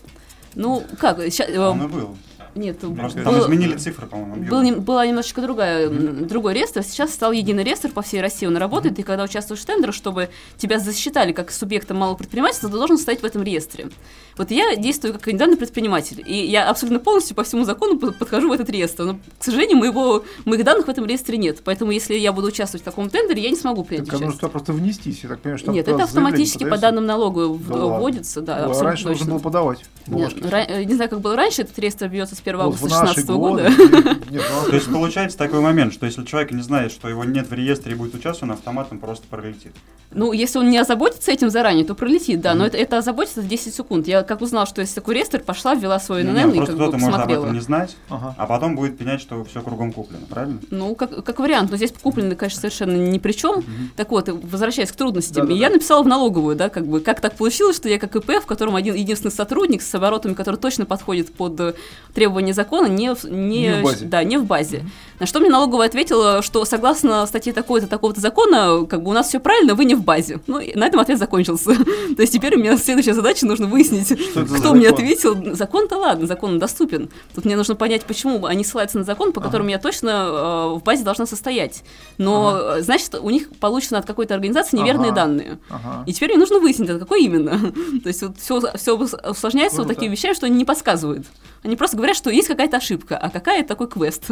Ну, 0.56 0.84
как? 1.00 1.20
Сейчас, 1.20 1.50
э, 1.50 1.60
он 1.60 1.84
и 1.84 1.88
был. 1.88 2.18
Нет, 2.56 2.80
Просто 2.80 3.20
был, 3.20 3.32
там 3.32 3.42
изменили 3.42 3.78
цифры, 3.78 4.08
по-моему. 4.08 4.36
Был, 4.46 4.82
была 4.82 5.06
немножечко 5.06 5.42
другая, 5.42 5.88
mm-hmm. 5.90 6.26
другой 6.26 6.54
реестр. 6.54 6.84
Сейчас 6.84 7.14
стал 7.14 7.32
единый 7.32 7.64
реестр 7.64 7.90
по 7.92 8.02
всей 8.02 8.22
России. 8.22 8.46
Он 8.46 8.58
работает, 8.58 8.98
mm-hmm. 8.98 9.02
и 9.02 9.04
когда 9.04 9.24
участвуешь 9.24 9.62
в 9.62 9.66
тендерах, 9.66 9.96
чтобы 9.96 10.30
тебя 10.58 10.80
засчитали 10.80 11.32
как 11.32 11.52
субъекта 11.52 11.94
малого 11.94 12.18
предпринимательства, 12.18 12.70
ты 12.70 12.76
должен 12.76 12.98
стоять 12.98 13.22
в 13.22 13.26
этом 13.26 13.44
реестре. 13.44 13.90
Вот 14.38 14.50
я 14.52 14.76
действую 14.76 15.14
как 15.14 15.28
индивидуальный 15.28 15.58
предприниматель, 15.58 16.24
и 16.26 16.46
я 16.48 16.70
абсолютно 16.70 17.00
полностью 17.00 17.36
по 17.36 17.44
всему 17.44 17.64
закону 17.64 18.00
подхожу 18.00 18.50
в 18.50 18.52
этот 18.54 18.70
реестр. 18.70 19.04
Но, 19.04 19.20
к 19.38 19.44
сожалению, 19.44 19.78
моего, 19.78 20.24
моих 20.46 20.64
данных 20.64 20.88
в 20.88 20.90
этом 20.90 21.06
реестре 21.06 21.38
нет. 21.38 21.62
Поэтому, 21.64 21.92
если 21.92 22.16
я 22.16 22.32
буду 22.32 22.48
участвовать 22.48 22.82
в 22.82 22.86
таком 22.86 23.10
тендере, 23.10 23.42
я 23.42 23.50
не 23.50 23.56
смогу 23.56 23.84
принять 23.84 24.06
так, 24.06 24.16
участие. 24.16 24.32
нужно 24.32 24.50
просто 24.50 24.74
внестись, 24.74 25.20
я 25.24 25.30
так 25.30 25.40
понимаю, 25.40 25.60
что 25.60 25.72
Нет, 25.72 25.88
это 25.88 26.04
автоматически 26.04 26.64
по 26.64 26.78
данным 26.78 27.06
налоговой 27.06 27.58
да 27.60 27.76
вводится. 27.76 28.42
Да, 28.42 28.68
да, 28.68 28.82
раньше 28.82 29.04
точно. 29.04 29.10
нужно 29.10 29.26
было 29.34 29.40
подавать. 29.40 29.80
Нет, 30.08 30.34
ра- 30.34 30.86
не 30.86 30.94
знаю, 30.96 31.10
как 31.10 31.22
было 31.22 31.36
раньше, 31.36 31.62
этот 31.62 31.78
реестр 31.80 32.08
бьется 32.08 32.36
с 32.36 32.41
1 32.42 32.58
вот 32.58 32.64
августа 32.64 32.88
2016 32.88 33.30
года. 33.30 33.64
То 34.70 34.76
есть 34.76 34.92
получается 34.92 35.38
такой 35.38 35.62
момент, 35.62 35.94
что 35.94 36.06
если 36.06 36.24
человек 36.24 36.52
не 36.52 36.62
знает, 36.62 36.92
что 36.92 37.08
его 37.10 37.24
нет 37.24 37.50
в 37.50 37.54
реестре 37.54 37.94
и 37.94 37.96
будет 37.96 38.16
участвовать, 38.16 38.44
он 38.44 38.52
автоматом 38.52 39.00
просто 39.00 39.28
пролетит. 39.28 39.72
Ну, 40.14 40.34
если 40.34 40.60
он 40.60 40.70
не 40.70 40.78
озаботится 40.78 41.32
этим 41.32 41.50
заранее, 41.50 41.86
то 41.86 41.96
пролетит, 41.96 42.42
да, 42.42 42.54
но 42.54 42.66
это, 42.66 42.78
это 42.78 42.98
озаботится 42.98 43.42
в 43.42 43.48
10 43.48 43.74
секунд. 43.74 44.08
Я 44.08 44.24
как 44.24 44.42
узнал, 44.42 44.68
что 44.68 44.82
есть 44.82 44.94
такой 44.94 45.16
реестр, 45.16 45.40
пошла, 45.40 45.74
ввела 45.74 46.00
свой 46.00 46.24
ННН 46.24 46.52
и 46.52 46.66
как 46.66 46.76
бы 46.76 46.92
посмотрела. 46.92 47.00
может 47.00 47.22
об 47.22 47.32
этом 47.32 47.54
не 47.54 47.60
знать, 47.62 47.96
а 48.10 48.46
потом 48.46 48.76
будет 48.76 48.98
пенять, 48.98 49.22
что 49.22 49.44
все 49.46 49.62
кругом 49.62 49.94
куплено, 49.94 50.26
правильно? 50.30 50.60
Ну, 50.70 50.96
как, 50.96 51.24
как 51.24 51.40
вариант, 51.40 51.72
но 51.72 51.78
здесь 51.78 51.94
куплено, 51.94 52.36
конечно, 52.36 52.60
совершенно 52.60 52.96
ни 52.96 53.20
при 53.20 53.32
чем. 53.32 53.64
Так 53.96 54.12
вот, 54.12 54.28
возвращаясь 54.28 54.92
к 54.92 54.96
трудностям, 54.96 55.50
я 55.50 55.70
написала 55.70 56.04
в 56.04 56.08
налоговую, 56.08 56.56
да, 56.56 56.70
как 56.70 56.86
бы, 56.86 57.00
как 57.00 57.22
так 57.22 57.36
получилось, 57.36 57.78
что 57.78 57.88
я 57.88 57.98
как 57.98 58.16
ИП, 58.16 58.42
в 58.42 58.46
котором 58.46 58.76
один 58.76 58.96
единственный 58.96 59.32
сотрудник 59.32 59.82
с 59.82 59.96
оборотами, 59.96 60.34
который 60.34 60.58
точно 60.58 60.86
подходит 60.86 61.34
под 61.34 61.78
требования 62.14 62.31
закона, 62.54 62.88
не, 62.88 63.14
не, 63.30 63.68
не 63.68 63.74
в 63.74 63.84
базе. 63.84 64.06
Да, 64.06 64.24
не 64.24 64.38
в 64.38 64.46
базе. 64.46 64.84
На 65.20 65.28
что 65.28 65.40
мне 65.40 65.50
налоговая 65.50 65.88
ответила, 65.88 66.42
что 66.42 66.66
согласно 66.66 67.28
статье 67.28 67.54
такой-то, 67.54 67.86
такого-то 67.86 68.20
закона, 68.20 68.88
как 68.88 69.04
бы 69.04 69.12
у 69.12 69.14
нас 69.14 69.28
все 69.28 69.40
правильно, 69.40 69.76
вы 69.76 69.86
не 69.86 69.94
в 69.94 70.04
базе. 70.04 70.40
Ну, 70.48 70.60
на 70.74 70.88
этом 70.88 71.00
ответ 71.00 71.20
закончился. 71.20 71.76
То 72.16 72.22
есть 72.22 72.34
теперь 72.34 72.56
у 72.56 72.60
меня 72.60 72.76
следующая 72.78 73.14
задача, 73.14 73.46
нужно 73.46 73.68
выяснить, 73.68 74.12
кто 74.34 74.74
мне 74.74 74.90
ответил. 74.90 75.54
Закон-то 75.54 75.98
ладно, 75.98 76.26
закон 76.26 76.58
доступен. 76.58 77.10
Тут 77.36 77.46
мне 77.46 77.56
нужно 77.56 77.76
понять, 77.76 78.04
почему 78.06 78.46
они 78.46 78.64
ссылаются 78.64 78.98
на 78.98 79.04
закон, 79.04 79.32
по 79.32 79.42
которому 79.42 79.70
я 79.70 79.78
точно 79.78 80.10
э, 80.10 80.80
в 80.80 80.84
базе 80.84 81.04
должна 81.04 81.28
состоять. 81.28 81.84
Но, 82.18 82.78
значит, 82.80 83.14
у 83.14 83.30
них 83.30 83.50
получено 83.60 84.00
от 84.00 84.06
какой-то 84.06 84.34
организации 84.34 84.78
неверные 84.78 85.12
данные. 85.12 85.60
И 86.08 86.14
теперь 86.14 86.30
мне 86.30 86.40
нужно 86.40 86.58
выяснить, 86.60 86.90
от 86.90 87.00
какой 87.00 87.24
именно. 87.24 87.60
То 88.04 88.08
есть 88.08 88.24
вот 88.24 88.40
все, 88.40 88.60
все 88.76 88.98
усложняется 88.98 89.78
вот 89.78 89.88
такими 89.88 90.12
вещами, 90.12 90.34
что 90.34 90.48
они 90.48 90.56
не 90.58 90.66
подсказывают. 90.66 91.28
Они 91.64 91.76
просто 91.76 91.96
говорят, 91.96 92.18
что 92.22 92.30
есть 92.30 92.48
какая-то 92.48 92.78
ошибка, 92.78 93.18
а 93.18 93.30
какая 93.32 93.64
такой 93.64 93.88
квест. 93.88 94.30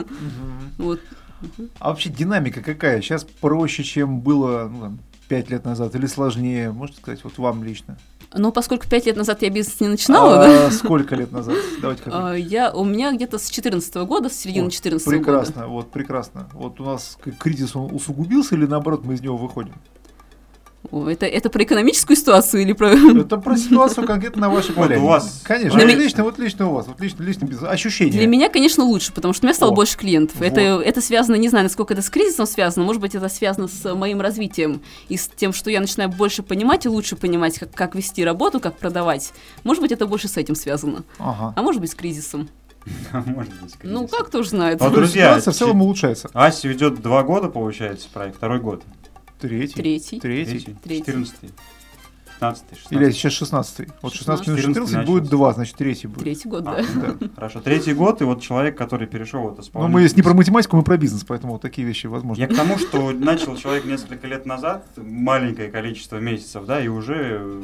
Вот. 0.77 1.01
А 1.79 1.89
вообще 1.89 2.09
динамика 2.09 2.61
какая? 2.61 3.01
Сейчас 3.01 3.23
проще, 3.23 3.83
чем 3.83 4.19
было 4.19 4.69
ну, 4.71 4.97
лет 5.29 5.65
назад, 5.65 5.95
или 5.95 6.05
сложнее? 6.05 6.71
Можете 6.71 6.99
сказать, 6.99 7.23
вот 7.23 7.37
вам 7.37 7.63
лично? 7.63 7.97
Ну, 8.33 8.51
поскольку 8.51 8.87
пять 8.87 9.07
лет 9.07 9.15
назад 9.15 9.41
я 9.41 9.49
бизнес 9.49 9.79
не 9.79 9.87
начинала, 9.87 10.43
а 10.43 10.47
да? 10.47 10.71
Сколько 10.71 11.15
лет 11.15 11.31
назад? 11.31 11.55
Давайте 11.81 12.03
как 12.03 12.13
а, 12.15 12.33
я, 12.35 12.71
У 12.71 12.85
меня 12.85 13.11
где-то 13.11 13.39
с 13.39 13.49
2014 13.49 13.95
года, 14.07 14.29
с 14.29 14.33
середины 14.33 14.65
вот, 14.65 14.71
2014 14.71 15.07
года. 15.07 15.17
Прекрасно, 15.17 15.67
вот 15.67 15.91
прекрасно. 15.91 16.49
Вот 16.53 16.79
у 16.79 16.83
нас 16.83 17.17
кризис 17.39 17.75
он 17.75 17.91
усугубился 17.93 18.53
или 18.53 18.67
наоборот 18.67 19.03
мы 19.03 19.15
из 19.15 19.21
него 19.21 19.37
выходим? 19.37 19.73
Это, 20.91 21.25
это 21.25 21.49
про 21.49 21.63
экономическую 21.63 22.15
ситуацию 22.15 22.61
или 22.63 22.73
про... 22.73 22.89
Это 22.89 23.37
про 23.37 23.57
ситуацию 23.57 24.07
конкретно 24.07 24.41
на 24.43 24.49
вашей 24.49 24.73
поляне. 24.73 25.01
Вот 25.01 25.05
у 25.05 25.09
вас. 25.09 25.41
Конечно, 25.43 25.77
вот 25.77 25.93
лично, 25.93 26.23
вот 26.23 26.39
лично 26.39 26.69
у 26.69 26.73
вас, 26.73 26.87
вот 26.87 26.99
лично, 27.01 27.23
лично 27.23 27.45
без 27.45 27.61
ощущения. 27.61 28.11
Для 28.11 28.27
меня, 28.27 28.49
конечно, 28.49 28.85
лучше, 28.85 29.11
потому 29.13 29.33
что 29.33 29.45
у 29.45 29.47
меня 29.47 29.53
стало 29.53 29.71
О, 29.71 29.75
больше 29.75 29.97
клиентов. 29.97 30.37
Вот. 30.37 30.45
Это, 30.45 30.61
это 30.61 31.01
связано, 31.01 31.35
не 31.35 31.49
знаю, 31.49 31.63
насколько 31.63 31.93
это 31.93 32.01
с 32.01 32.09
кризисом 32.09 32.47
связано, 32.47 32.85
может 32.85 33.01
быть, 33.01 33.13
это 33.13 33.27
связано 33.29 33.67
с 33.67 33.93
моим 33.93 34.21
развитием 34.21 34.81
и 35.09 35.17
с 35.17 35.27
тем, 35.27 35.53
что 35.53 35.69
я 35.69 35.81
начинаю 35.81 36.09
больше 36.09 36.43
понимать 36.43 36.85
и 36.85 36.89
лучше 36.89 37.15
понимать, 37.17 37.59
как, 37.59 37.71
как 37.71 37.95
вести 37.95 38.23
работу, 38.23 38.59
как 38.59 38.77
продавать. 38.77 39.33
Может 39.63 39.83
быть, 39.83 39.91
это 39.91 40.07
больше 40.07 40.27
с 40.27 40.37
этим 40.37 40.55
связано. 40.55 41.03
Ага. 41.19 41.53
А 41.55 41.61
может 41.61 41.81
быть, 41.81 41.91
с 41.91 41.95
кризисом. 41.95 42.49
Может 43.11 43.53
быть, 43.61 43.75
Ну, 43.83 44.07
как 44.07 44.29
тоже 44.29 44.49
знает. 44.49 44.79
Вот, 44.79 44.93
То 44.93 45.01
есть 45.01 45.13
друзья, 45.13 45.31
ситуация 45.31 45.51
в 45.51 45.55
целом 45.55 45.81
улучшается. 45.81 46.29
Ася 46.33 46.67
ведет 46.67 47.01
два 47.01 47.23
года, 47.23 47.49
получается, 47.49 48.07
проект, 48.11 48.37
второй 48.37 48.59
год. 48.59 48.83
Третий. 49.39 49.73
Третий. 49.75 50.19
Третий. 50.19 50.75
Третий. 50.83 51.05
14 51.05 51.35
15 52.39 52.63
Или 52.91 53.11
16 53.11 53.15
сейчас 53.15 53.33
16 53.33 53.87
Вот 54.01 54.13
16 54.13 54.47
минус 54.47 54.61
14 54.61 54.93
14 54.93 55.09
будет. 55.09 55.29
2, 55.29 55.53
значит 55.53 55.75
третий 55.75 56.07
будет. 56.07 56.23
Третий 56.23 56.47
год, 56.47 56.63
А, 56.67 56.81
да. 56.95 57.13
Да. 57.19 57.27
Хорошо, 57.35 57.59
третий 57.59 57.93
год, 57.93 58.21
и 58.21 58.23
вот 58.23 58.41
человек, 58.41 58.77
который 58.77 59.07
перешел 59.07 59.41
в 59.41 59.47
это 59.47 59.57
Но 59.57 59.61
исполнение. 59.63 59.93
мы 59.93 60.01
если 60.01 60.17
не 60.17 60.23
про 60.23 60.33
математику, 60.33 60.77
мы 60.77 60.83
про 60.83 60.97
бизнес, 60.97 61.23
поэтому 61.25 61.53
вот 61.53 61.61
такие 61.61 61.85
вещи 61.85 62.07
возможны. 62.07 62.41
Я 62.41 62.47
к 62.47 62.55
тому, 62.55 62.77
что 62.77 63.11
начал 63.11 63.57
человек 63.57 63.85
несколько 63.85 64.25
лет 64.27 64.45
назад, 64.45 64.87
маленькое 64.95 65.69
количество 65.69 66.17
месяцев, 66.17 66.65
да, 66.65 66.81
и 66.81 66.87
уже 66.87 67.61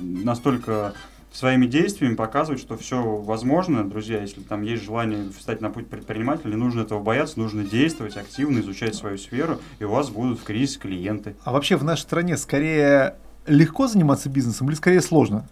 настолько 0.00 0.94
своими 1.32 1.66
действиями 1.66 2.14
показывает, 2.14 2.60
что 2.60 2.76
все 2.76 3.02
возможно, 3.02 3.88
друзья, 3.88 4.20
если 4.20 4.40
там 4.40 4.62
есть 4.62 4.84
желание 4.84 5.30
встать 5.36 5.60
на 5.60 5.70
путь 5.70 5.88
предпринимателя, 5.88 6.50
не 6.50 6.56
нужно 6.56 6.82
этого 6.82 7.00
бояться, 7.02 7.38
нужно 7.38 7.64
действовать 7.64 8.16
активно, 8.16 8.60
изучать 8.60 8.94
свою 8.94 9.18
сферу, 9.18 9.58
и 9.78 9.84
у 9.84 9.90
вас 9.90 10.10
будут 10.10 10.40
в 10.40 10.44
кризис 10.44 10.76
клиенты. 10.76 11.34
А 11.44 11.52
вообще 11.52 11.76
в 11.76 11.84
нашей 11.84 12.02
стране 12.02 12.36
скорее 12.36 13.16
легко 13.46 13.86
заниматься 13.86 14.28
бизнесом 14.28 14.68
или 14.68 14.76
скорее 14.76 15.00
сложно? 15.00 15.48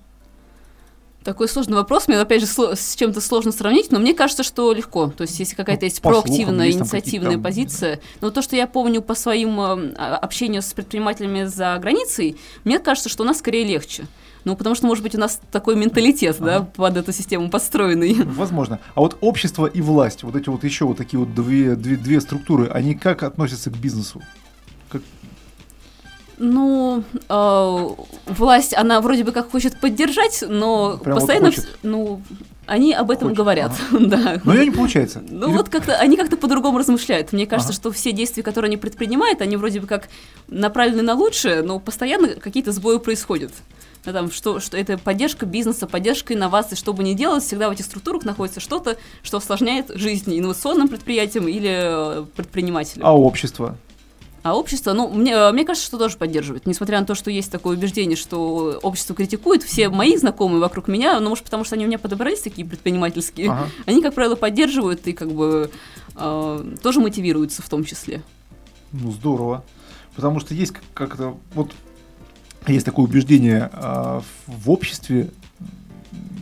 Такой 1.25 1.49
сложный 1.49 1.77
вопрос. 1.77 2.09
Мне, 2.09 2.19
опять 2.19 2.41
же, 2.41 2.47
с 2.47 2.97
чем-то 2.97 3.21
сложно 3.21 3.53
сравнить, 3.53 3.93
но 3.93 3.99
мне 3.99 4.15
кажется, 4.15 4.43
что 4.43 4.73
легко. 4.73 5.09
То 5.11 5.23
есть, 5.23 5.39
если 5.39 5.55
какая-то 5.55 5.83
Ну, 5.83 5.87
есть 5.87 6.01
по 6.01 6.13
слухам, 6.13 6.23
проактивная, 6.23 6.67
есть 6.67 6.79
инициативная 6.79 7.33
там, 7.33 7.43
позиция. 7.43 8.01
Но 8.23 8.31
то, 8.31 8.41
что 8.41 8.57
я 8.57 8.67
помню 8.67 9.03
по 9.03 9.15
своим 9.15 9.61
а- 9.61 10.17
общению 10.17 10.63
с 10.63 10.73
предпринимателями 10.73 11.45
за 11.45 11.77
границей, 11.79 12.39
мне 12.65 12.79
кажется, 12.79 13.11
что 13.11 13.23
у 13.23 13.27
нас 13.27 13.39
скорее 13.39 13.65
легче. 13.65 14.07
Ну, 14.45 14.57
потому 14.57 14.75
что, 14.75 14.87
может 14.87 15.03
быть, 15.05 15.15
у 15.15 15.19
нас 15.19 15.41
такой 15.53 15.77
менталитет, 15.77 16.37
да, 16.41 16.57
Ага. 16.57 16.69
под 16.75 16.97
эту 16.97 17.13
систему 17.13 17.51
подстроенный. 17.51 18.15
Возможно. 18.25 18.79
А 18.95 19.01
вот 19.01 19.19
общество 19.21 19.67
и 19.67 19.81
власть, 19.83 20.23
вот 20.23 20.35
эти 20.37 20.49
вот 20.49 20.65
еще 20.65 20.87
вот 20.87 20.97
такие 20.97 21.19
вот 21.21 21.35
две, 21.35 21.77
две, 21.77 21.97
две 21.97 22.21
структуры, 22.21 22.69
они 22.69 22.95
как 22.95 23.23
относятся 23.23 23.71
к 23.71 23.77
бизнесу? 23.77 24.23
Ну, 26.43 27.05
э, 27.29 27.89
власть, 28.27 28.75
она 28.75 29.03
вроде 29.03 29.25
бы 29.25 29.33
как 29.33 29.51
хочет 29.51 29.79
поддержать, 29.79 30.43
но 30.49 30.97
Прям 30.97 31.15
вот 31.17 31.21
постоянно, 31.21 31.47
хочет. 31.49 31.65
вс- 31.65 31.77
ну, 31.83 32.23
они 32.67 32.95
об 32.95 33.11
этом 33.11 33.29
Хочет, 33.29 33.37
говорят, 33.37 33.73
да. 33.93 34.41
Но 34.45 34.55
ее 34.55 34.65
не 34.65 34.71
получается. 34.71 35.23
Ну 35.29 35.49
Или- 35.49 35.57
вот 35.59 35.69
как-то 35.69 35.97
они 35.97 36.17
как-то 36.17 36.39
по-другому 36.39 36.79
размышляют. 36.79 37.35
Мне 37.35 37.45
кажется, 37.47 37.73
Ага. 37.75 37.81
что 37.83 37.93
все 37.93 38.13
действия, 38.13 38.43
которые 38.43 38.69
они 38.71 38.79
предпринимают, 38.79 39.43
они 39.43 39.59
вроде 39.59 39.81
бы 39.81 39.87
как 39.87 40.09
направлены 40.49 41.03
на 41.03 41.13
лучшее, 41.13 41.61
но 41.61 41.79
постоянно 41.79 42.29
какие-то 42.29 42.73
сбои 42.73 42.97
происходят. 42.97 43.53
Ну, 44.07 44.13
там, 44.13 44.31
что, 44.31 44.61
что 44.61 44.77
это 44.79 44.97
поддержка 44.97 45.45
бизнеса, 45.45 45.87
поддержка 45.87 46.33
инноваций, 46.33 46.77
что 46.77 46.93
бы 46.95 47.03
ни 47.03 47.13
делать, 47.13 47.45
всегда 47.45 47.69
в 47.69 47.73
этих 47.73 47.85
структурах 47.85 48.25
находится 48.25 48.59
что-то, 48.61 48.97
что 49.23 49.37
осложняет 49.37 49.91
жизнь 49.95 50.39
инновационным 50.39 50.89
предприятиям 50.89 51.47
или 51.49 51.71
э, 51.71 52.25
предпринимателям. 52.35 53.07
А 53.07 53.15
общество? 53.15 53.77
А 54.43 54.57
общество, 54.57 54.95
ну, 54.95 55.09
мне, 55.09 55.33
э, 55.33 55.53
мне 55.53 55.67
кажется, 55.67 55.87
что 55.87 55.99
тоже 55.99 56.17
поддерживает. 56.17 56.65
Несмотря 56.67 56.99
на 56.99 57.05
то, 57.07 57.15
что 57.15 57.31
есть 57.31 57.53
такое 57.53 57.77
убеждение, 57.77 58.17
что 58.17 58.79
общество 58.83 59.15
критикует, 59.15 59.63
все 59.63 59.91
мои 59.91 60.17
знакомые 60.17 60.61
вокруг 60.61 60.89
меня, 60.89 61.21
ну, 61.21 61.29
может, 61.29 61.45
потому 61.45 61.65
что 61.65 61.75
они 61.75 61.85
у 61.85 61.89
меня 61.89 61.99
подобрались 61.99 62.41
такие 62.41 62.67
предпринимательские, 62.67 63.51
Ага. 63.51 63.69
они, 63.87 64.01
как 64.01 64.15
правило, 64.15 64.35
поддерживают 64.35 65.07
и 65.07 65.13
как 65.13 65.31
бы 65.31 65.71
э, 66.17 66.65
тоже 66.83 67.01
мотивируются 67.01 67.61
в 67.61 67.69
том 67.69 67.85
числе. 67.85 68.23
Ну, 68.93 69.11
здорово. 69.13 69.63
Потому 70.17 70.41
что 70.41 70.55
есть 70.55 70.73
как- 70.73 70.85
как-то, 70.95 71.37
вот, 71.55 71.73
есть 72.67 72.87
такое 72.87 73.07
убеждение 73.07 73.71
а, 73.73 74.23
в 74.47 74.71
обществе, 74.71 75.31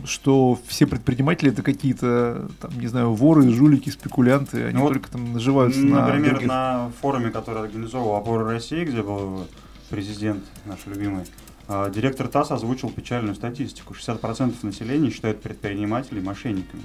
что 0.05 0.59
все 0.67 0.87
предприниматели 0.87 1.51
это 1.51 1.61
какие-то, 1.61 2.49
там, 2.59 2.79
не 2.79 2.87
знаю, 2.87 3.13
воры, 3.13 3.47
жулики, 3.49 3.89
спекулянты, 3.89 4.65
они 4.65 4.73
Ну 4.73 4.81
вот, 4.81 4.93
только 4.93 5.11
там 5.11 5.33
наживаются 5.33 5.79
на 5.81 6.07
Например, 6.07 6.31
других. 6.31 6.47
на 6.47 6.91
форуме, 7.01 7.29
который 7.29 7.61
организовал 7.63 8.15
«Опора 8.15 8.45
России», 8.45 8.83
где 8.83 9.01
был 9.01 9.47
президент 9.89 10.43
наш 10.65 10.79
любимый, 10.85 11.25
а, 11.67 11.89
директор 11.89 12.27
ТАСС 12.27 12.51
озвучил 12.51 12.89
печальную 12.89 13.35
статистику. 13.35 13.93
60% 13.93 14.63
населения 14.63 15.11
считают 15.11 15.41
предпринимателей 15.41 16.21
мошенниками. 16.21 16.83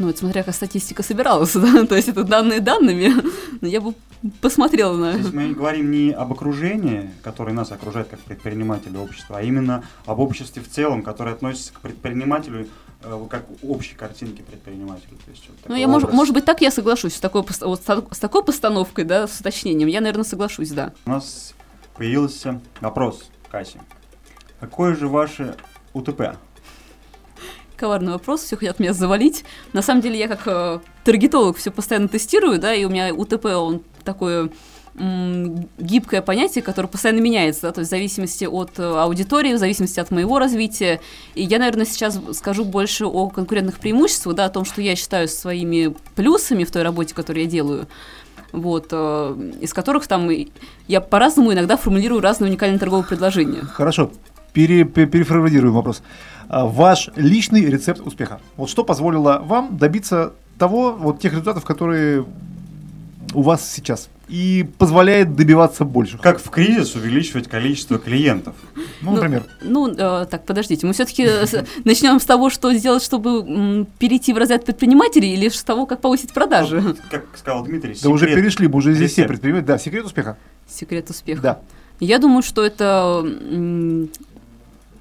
Ну, 0.00 0.08
это 0.08 0.18
смотря 0.20 0.42
как 0.42 0.54
статистика 0.54 1.02
собиралась, 1.02 1.52
да, 1.54 1.84
то 1.84 1.94
есть 1.94 2.08
это 2.08 2.24
данные 2.24 2.60
данными, 2.60 3.12
но 3.60 3.68
я 3.68 3.82
бы 3.82 3.92
посмотрела 4.40 4.96
на... 4.96 5.12
Здесь 5.12 5.32
мы 5.34 5.52
говорим 5.52 5.90
не 5.90 6.10
об 6.12 6.32
окружении, 6.32 7.10
которое 7.22 7.52
нас 7.52 7.70
окружает 7.70 8.08
как 8.08 8.18
предприниматели 8.20 8.96
общества, 8.96 9.36
а 9.38 9.42
именно 9.42 9.84
об 10.06 10.20
обществе 10.20 10.62
в 10.62 10.70
целом, 10.70 11.02
которое 11.02 11.32
относится 11.32 11.74
к 11.74 11.80
предпринимателю 11.80 12.66
э, 13.02 13.26
как 13.28 13.44
общей 13.62 13.94
картинке 13.94 14.42
предпринимателя. 14.42 15.18
То 15.26 15.30
есть, 15.32 15.44
вот 15.48 15.68
Ну, 15.68 15.74
я, 15.74 15.86
может, 15.86 16.04
образ. 16.04 16.16
может 16.16 16.34
быть, 16.34 16.46
так 16.46 16.62
я 16.62 16.70
соглашусь, 16.70 17.16
с 17.16 17.20
такой, 17.20 17.44
вот 17.60 17.82
с 17.82 18.18
такой 18.18 18.42
постановкой, 18.42 19.04
да, 19.04 19.28
с 19.28 19.38
уточнением, 19.38 19.88
я, 19.88 20.00
наверное, 20.00 20.24
соглашусь, 20.24 20.70
да. 20.70 20.94
У 21.04 21.10
нас 21.10 21.52
появился 21.94 22.58
вопрос, 22.80 23.28
Касси. 23.50 23.78
Какое 24.60 24.96
же 24.96 25.08
ваше 25.08 25.56
УТП? 25.92 26.38
Коварный 27.80 28.12
вопрос, 28.12 28.42
все 28.42 28.58
хотят 28.58 28.78
меня 28.78 28.92
завалить. 28.92 29.42
На 29.72 29.80
самом 29.80 30.02
деле 30.02 30.18
я 30.18 30.28
как 30.28 30.42
э, 30.44 30.80
таргетолог 31.02 31.56
все 31.56 31.70
постоянно 31.70 32.08
тестирую, 32.08 32.58
да, 32.58 32.74
и 32.74 32.84
у 32.84 32.90
меня 32.90 33.14
УТП, 33.14 33.46
он 33.46 33.80
такое 34.04 34.50
гибкое 35.78 36.20
понятие, 36.20 36.62
которое 36.62 36.88
постоянно 36.88 37.20
меняется, 37.20 37.62
да, 37.62 37.72
то 37.72 37.80
есть 37.80 37.88
в 37.88 37.90
зависимости 37.90 38.44
от 38.44 38.78
э, 38.78 38.82
аудитории, 38.82 39.54
в 39.54 39.58
зависимости 39.58 39.98
от 39.98 40.10
моего 40.10 40.38
развития. 40.38 41.00
И 41.34 41.42
я, 41.42 41.58
наверное, 41.58 41.86
сейчас 41.86 42.20
скажу 42.34 42.66
больше 42.66 43.06
о 43.06 43.30
конкурентных 43.30 43.78
преимуществах, 43.78 44.36
да, 44.36 44.44
о 44.44 44.50
том, 44.50 44.66
что 44.66 44.82
я 44.82 44.96
считаю 44.96 45.26
своими 45.28 45.94
плюсами 46.16 46.64
в 46.64 46.70
той 46.70 46.82
работе, 46.82 47.14
которую 47.14 47.44
я 47.44 47.50
делаю. 47.50 47.88
Вот, 48.52 48.88
э, 48.90 49.52
из 49.62 49.72
которых 49.72 50.06
там 50.06 50.28
я 50.86 51.00
по-разному 51.00 51.54
иногда 51.54 51.78
формулирую 51.78 52.20
разные 52.20 52.50
уникальные 52.50 52.78
торговые 52.78 53.06
предложения. 53.06 53.62
Хорошо, 53.62 54.10
пере, 54.52 54.84
пе- 54.84 55.06
переформулируем 55.06 55.72
вопрос. 55.72 56.02
А, 56.52 56.66
Ваш 56.66 57.10
личный 57.14 57.64
рецепт 57.64 58.00
успеха. 58.04 58.40
Вот 58.56 58.68
что 58.68 58.82
позволило 58.84 59.40
вам 59.44 59.76
добиться 59.78 60.32
того, 60.58 60.92
вот 60.92 61.20
тех 61.20 61.30
результатов, 61.32 61.64
которые 61.64 62.24
у 63.32 63.42
вас 63.42 63.70
сейчас, 63.72 64.08
и 64.28 64.68
позволяет 64.78 65.36
добиваться 65.36 65.84
больше. 65.84 66.18
Как 66.18 66.40
в 66.40 66.50
кризис 66.50 66.96
увеличивать 66.96 67.46
количество 67.48 67.96
клиентов? 68.00 68.56
Ну, 69.02 69.12
например, 69.12 69.44
Ну, 69.62 69.86
э, 69.88 70.26
так, 70.28 70.44
подождите, 70.44 70.84
мы 70.88 70.92
все-таки 70.92 71.28
начнем 71.84 72.18
с 72.18 72.24
того, 72.24 72.50
что 72.50 72.74
сделать, 72.74 73.04
чтобы 73.04 73.30
м, 73.48 73.86
перейти 74.00 74.32
в 74.32 74.36
разряд 74.38 74.64
предпринимателей, 74.64 75.32
или 75.34 75.48
с 75.48 75.62
того, 75.62 75.86
как 75.86 76.00
повысить 76.00 76.32
продажи? 76.32 76.80
Вот, 76.80 76.98
как 77.08 77.26
сказал 77.36 77.62
Дмитрий, 77.64 77.96
да 78.02 78.08
уже 78.08 78.26
секрет- 78.26 78.42
перешли, 78.42 78.66
мы 78.66 78.76
уже 78.78 78.94
здесь 78.94 79.12
все 79.12 79.24
предприниматели. 79.26 79.66
Да, 79.68 79.78
секрет 79.78 80.04
успеха. 80.04 80.36
Секрет 80.68 81.08
успеха. 81.10 81.40
Да. 81.40 81.60
Я 82.00 82.18
думаю, 82.18 82.42
что 82.42 82.64
это 82.64 83.22
м, 83.24 84.08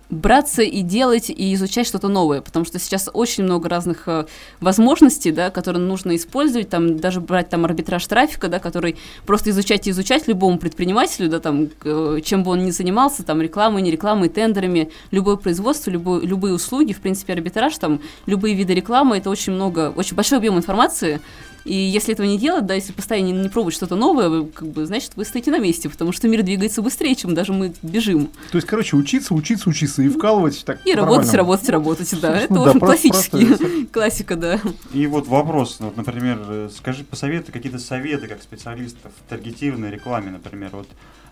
браться 0.09 0.63
и 0.63 0.81
делать, 0.81 1.29
и 1.29 1.53
изучать 1.53 1.85
что-то 1.85 2.07
новое, 2.07 2.41
потому 2.41 2.65
что 2.65 2.79
сейчас 2.79 3.09
очень 3.13 3.43
много 3.43 3.69
разных 3.69 4.07
э, 4.07 4.25
возможностей, 4.59 5.31
да, 5.31 5.51
которые 5.51 5.83
нужно 5.83 6.15
использовать, 6.15 6.69
там, 6.69 6.97
даже 6.97 7.21
брать 7.21 7.49
там 7.49 7.65
арбитраж 7.65 8.05
трафика, 8.07 8.47
да, 8.47 8.59
который 8.59 8.97
просто 9.25 9.51
изучать 9.51 9.87
и 9.87 9.91
изучать 9.91 10.27
любому 10.27 10.57
предпринимателю, 10.57 11.29
да, 11.29 11.39
там, 11.39 11.69
э, 11.83 12.21
чем 12.23 12.43
бы 12.43 12.51
он 12.51 12.65
ни 12.65 12.71
занимался, 12.71 13.23
там, 13.23 13.41
рекламой, 13.41 13.83
не 13.83 13.91
рекламой, 13.91 14.29
тендерами, 14.29 14.91
любое 15.11 15.35
производство, 15.35 15.91
любой, 15.91 16.25
любые 16.25 16.55
услуги, 16.55 16.93
в 16.93 17.01
принципе, 17.01 17.33
арбитраж, 17.33 17.77
там, 17.77 18.01
любые 18.25 18.55
виды 18.55 18.73
рекламы, 18.73 19.17
это 19.17 19.29
очень 19.29 19.53
много, 19.53 19.93
очень 19.95 20.15
большой 20.15 20.39
объем 20.39 20.57
информации, 20.57 21.21
и 21.69 21.75
если 21.75 22.15
этого 22.15 22.25
не 22.25 22.39
делать, 22.39 22.65
да, 22.65 22.73
если 22.73 22.93
постоянно 22.93 23.27
не, 23.27 23.33
не 23.33 23.49
пробовать 23.49 23.75
что-то 23.75 23.95
новое, 23.95 24.27
вы, 24.27 24.47
как 24.47 24.67
бы, 24.69 24.87
значит, 24.87 25.11
вы 25.15 25.23
стоите 25.23 25.51
на 25.51 25.59
месте, 25.59 25.87
потому 25.87 26.11
что 26.11 26.27
мир 26.27 26.41
двигается 26.41 26.81
быстрее, 26.81 27.13
чем 27.13 27.35
даже 27.35 27.53
мы 27.53 27.75
бежим. 27.83 28.31
То 28.51 28.57
есть, 28.57 28.67
короче, 28.67 28.95
учиться, 28.95 29.35
учиться, 29.35 29.69
учиться 29.69 30.01
и 30.01 30.09
вкалывать 30.09 30.65
так 30.65 30.79
И 30.83 30.95
работать, 30.95 31.31
работать, 31.35 31.69
работать, 31.69 32.19
да. 32.19 32.39
Это, 32.39 32.51
Ну 32.51 32.61
в 32.61 32.63
да, 32.63 32.71
общем, 32.71 32.79
классический, 32.79 33.85
классика, 33.93 34.35
да. 34.35 34.59
И 34.93 35.05
вот 35.05 35.27
вопрос, 35.27 35.77
вот, 35.79 35.95
например, 35.95 36.71
скажи, 36.75 37.03
посоветуй 37.03 37.53
какие-то 37.53 37.77
советы 37.77 38.27
как 38.27 38.41
специалистов 38.41 39.11
в 39.15 39.29
таргетированной 39.29 39.91
рекламе, 39.91 40.31
например, 40.31 40.71
вот 40.73 40.87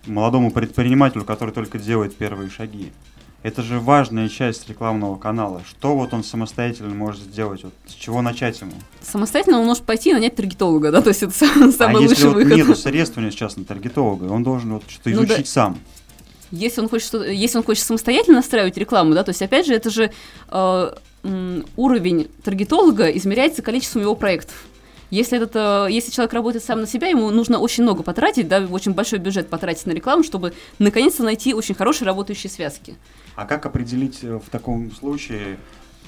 молодому 0.06 0.52
предпринимателю, 0.52 1.26
который 1.26 1.52
только 1.52 1.80
делает 1.80 2.16
первые 2.16 2.52
шаги. 2.52 2.92
Это 3.48 3.62
же 3.62 3.80
важная 3.80 4.28
часть 4.28 4.68
рекламного 4.68 5.16
канала. 5.16 5.62
Что 5.66 5.96
вот 5.96 6.14
он 6.14 6.26
самостоятельно 6.26 6.94
может 6.94 7.22
сделать? 7.22 7.64
Вот 7.64 7.72
с 7.88 7.94
чего 7.94 8.22
начать 8.22 8.60
ему? 8.60 8.74
Самостоятельно 9.02 9.62
он 9.62 9.66
может 9.66 9.84
пойти 9.84 10.10
и 10.10 10.14
нанять 10.14 10.36
таргетолога, 10.36 10.92
да, 10.92 11.02
то 11.02 11.08
есть 11.12 11.24
это 11.24 11.34
сам- 11.34 11.72
самый 11.72 12.00
а 12.00 12.02
если 12.02 12.26
лучший 12.26 12.28
вот 12.28 12.36
выход. 12.36 12.58
нету 12.58 12.76
средств 12.76 13.16
у 13.16 13.22
него 13.22 13.32
сейчас 13.32 13.56
на 13.56 13.64
таргетолога, 13.64 14.26
он 14.26 14.44
должен 14.44 14.74
вот 14.74 14.84
что-то 14.90 15.12
Ну 15.12 15.22
да. 15.22 15.28
изучить 15.28 15.48
сам. 15.48 15.80
Если 16.52 16.82
он 16.82 16.90
хочет, 16.90 17.14
если 17.14 17.58
он 17.58 17.64
хочет 17.64 17.86
самостоятельно 17.86 18.40
настраивать 18.40 18.76
рекламу, 18.76 19.14
да, 19.14 19.24
то 19.24 19.30
есть 19.30 19.42
опять 19.42 19.66
же 19.66 19.74
это 19.74 19.92
же 19.92 20.12
э, 20.52 20.92
уровень 21.78 22.28
таргетолога 22.44 23.08
измеряется 23.12 23.62
количеством 23.62 24.02
его 24.02 24.16
проектов. 24.16 24.56
Если, 25.10 25.38
этот, 25.38 25.56
э, 25.56 25.88
если 25.90 26.12
человек 26.12 26.34
работает 26.34 26.66
сам 26.66 26.82
на 26.82 26.86
себя, 26.88 27.08
ему 27.08 27.30
нужно 27.32 27.60
очень 27.60 27.84
много 27.84 28.04
потратить, 28.04 28.50
да, 28.50 28.60
очень 28.70 28.92
большой 28.92 29.20
бюджет 29.20 29.48
потратить 29.48 29.86
на 29.86 29.92
рекламу, 29.92 30.26
чтобы 30.26 30.52
наконец-то 30.80 31.24
найти 31.24 31.54
очень 31.54 31.76
хорошие 31.76 32.06
работающие 32.06 32.52
связки. 32.52 32.96
А 33.38 33.46
как 33.46 33.68
определить 33.68 34.24
э, 34.24 34.40
в 34.44 34.50
таком 34.50 34.92
случае, 34.92 35.60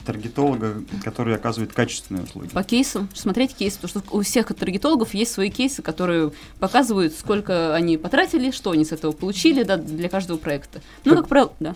таргетолога, 0.03 0.81
который 1.03 1.35
оказывает 1.35 1.73
качественные 1.73 2.23
услуги? 2.23 2.49
По 2.49 2.63
кейсам, 2.63 3.07
смотреть 3.13 3.53
кейсы, 3.53 3.79
потому 3.79 4.03
что 4.03 4.17
у 4.17 4.23
всех 4.23 4.47
таргетологов 4.47 5.13
есть 5.13 5.31
свои 5.31 5.51
кейсы, 5.51 5.83
которые 5.83 6.31
показывают, 6.59 7.13
сколько 7.13 7.75
они 7.75 7.97
потратили, 7.97 8.49
что 8.49 8.71
они 8.71 8.83
с 8.83 8.91
этого 8.91 9.11
получили 9.11 9.61
да, 9.61 9.77
для 9.77 10.09
каждого 10.09 10.37
проекта. 10.37 10.81
Ну, 11.05 11.11
Так- 11.11 11.19
как 11.19 11.29
правило, 11.29 11.53
да. 11.59 11.75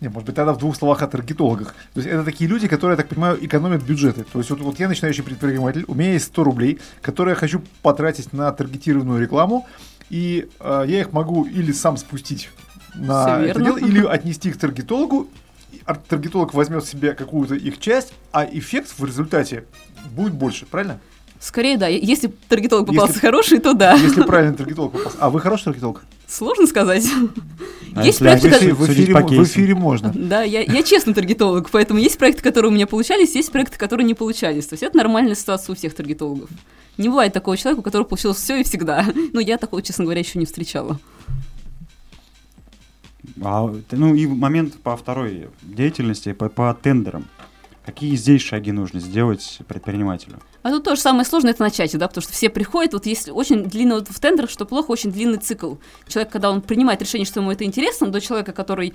Не, 0.00 0.08
может 0.08 0.26
быть, 0.26 0.34
тогда 0.34 0.52
в 0.52 0.58
двух 0.58 0.74
словах 0.76 1.00
о 1.02 1.06
таргетологах. 1.06 1.76
То 1.94 2.00
есть 2.00 2.08
это 2.08 2.24
такие 2.24 2.50
люди, 2.50 2.66
которые, 2.66 2.96
я 2.96 2.96
так 2.96 3.08
понимаю, 3.08 3.38
экономят 3.44 3.84
бюджеты. 3.84 4.24
То 4.24 4.38
есть 4.38 4.50
вот, 4.50 4.60
вот 4.60 4.80
я 4.80 4.88
начинающий 4.88 5.22
предприниматель, 5.22 5.84
у 5.86 5.94
меня 5.94 6.14
есть 6.14 6.26
100 6.26 6.42
рублей, 6.42 6.80
которые 7.02 7.32
я 7.32 7.36
хочу 7.36 7.62
потратить 7.82 8.32
на 8.32 8.50
таргетированную 8.50 9.20
рекламу, 9.20 9.64
и 10.10 10.48
э, 10.58 10.84
я 10.88 11.00
их 11.00 11.12
могу 11.12 11.44
или 11.44 11.70
сам 11.70 11.96
спустить 11.96 12.48
на 12.94 13.40
это 13.40 13.60
дело, 13.60 13.78
или 13.78 14.04
отнести 14.04 14.50
к 14.50 14.56
таргетологу, 14.56 15.28
таргетолог 16.08 16.54
возьмет 16.54 16.84
себе 16.84 17.14
какую-то 17.14 17.54
их 17.54 17.78
часть, 17.78 18.12
а 18.32 18.44
эффект 18.44 18.94
в 18.98 19.04
результате 19.04 19.64
будет 20.10 20.34
больше, 20.34 20.66
правильно? 20.66 21.00
Скорее, 21.40 21.76
да. 21.76 21.86
Если 21.86 22.32
таргетолог 22.48 22.88
Если- 22.88 22.98
попался 22.98 23.20
хороший, 23.20 23.58
то 23.58 23.72
да. 23.72 23.94
Если 23.94 24.22
правильно 24.26 24.54
таргетолог 24.54 24.92
попался. 24.92 25.18
А 25.20 25.30
вы 25.30 25.40
хороший 25.40 25.64
таргетолог? 25.64 26.02
Сложно 26.26 26.66
сказать. 26.66 27.06
А 27.94 28.04
Есть 28.04 28.20
если 28.20 28.24
проекты, 28.24 28.48
эфире, 28.58 28.74
в 28.74 28.86
эфире 28.86 29.14
в 29.14 29.44
эфире 29.44 29.74
можно. 29.74 30.12
Да, 30.14 30.42
я, 30.42 30.60
я 30.62 30.82
честный 30.82 31.14
таргетолог, 31.14 31.70
поэтому 31.70 32.00
есть 32.00 32.18
проекты, 32.18 32.42
которые 32.42 32.70
у 32.70 32.74
меня 32.74 32.86
получались, 32.86 33.34
есть 33.34 33.52
проекты, 33.52 33.78
которые 33.78 34.04
не 34.04 34.14
получались. 34.14 34.66
То 34.66 34.74
есть 34.74 34.82
это 34.82 34.96
нормальная 34.96 35.34
ситуация 35.34 35.72
у 35.72 35.76
всех 35.76 35.94
таргетологов. 35.94 36.50
Не 36.96 37.08
бывает 37.08 37.32
такого 37.32 37.56
человека, 37.56 37.80
у 37.80 37.82
которого 37.82 38.06
получилось 38.06 38.38
все 38.38 38.60
и 38.60 38.64
всегда. 38.64 39.06
Но 39.32 39.40
я 39.40 39.58
такого, 39.58 39.80
честно 39.80 40.04
говоря, 40.04 40.20
еще 40.20 40.38
не 40.40 40.46
встречала. 40.46 40.98
А, 43.42 43.74
ну 43.92 44.14
и 44.14 44.26
момент 44.26 44.74
по 44.80 44.96
второй 44.96 45.48
деятельности, 45.62 46.32
по, 46.32 46.48
по 46.48 46.74
тендерам. 46.74 47.26
Какие 47.84 48.16
здесь 48.16 48.42
шаги 48.42 48.70
нужно 48.70 49.00
сделать 49.00 49.60
предпринимателю? 49.66 50.40
А 50.62 50.70
тут 50.70 50.84
тоже 50.84 51.00
самое 51.00 51.24
сложное 51.24 51.52
это 51.52 51.62
начать, 51.62 51.96
да, 51.96 52.06
потому 52.06 52.20
что 52.20 52.32
все 52.34 52.50
приходят, 52.50 52.92
вот 52.92 53.06
если 53.06 53.30
очень 53.30 53.64
длинный 53.64 53.94
вот 53.94 54.08
в 54.08 54.20
тендерах, 54.20 54.50
что 54.50 54.66
плохо, 54.66 54.90
очень 54.90 55.10
длинный 55.10 55.38
цикл. 55.38 55.76
Человек, 56.06 56.30
когда 56.30 56.50
он 56.50 56.60
принимает 56.60 57.00
решение, 57.00 57.24
что 57.24 57.40
ему 57.40 57.50
это 57.50 57.64
интересно, 57.64 58.08
до 58.08 58.20
человека, 58.20 58.52
который 58.52 58.92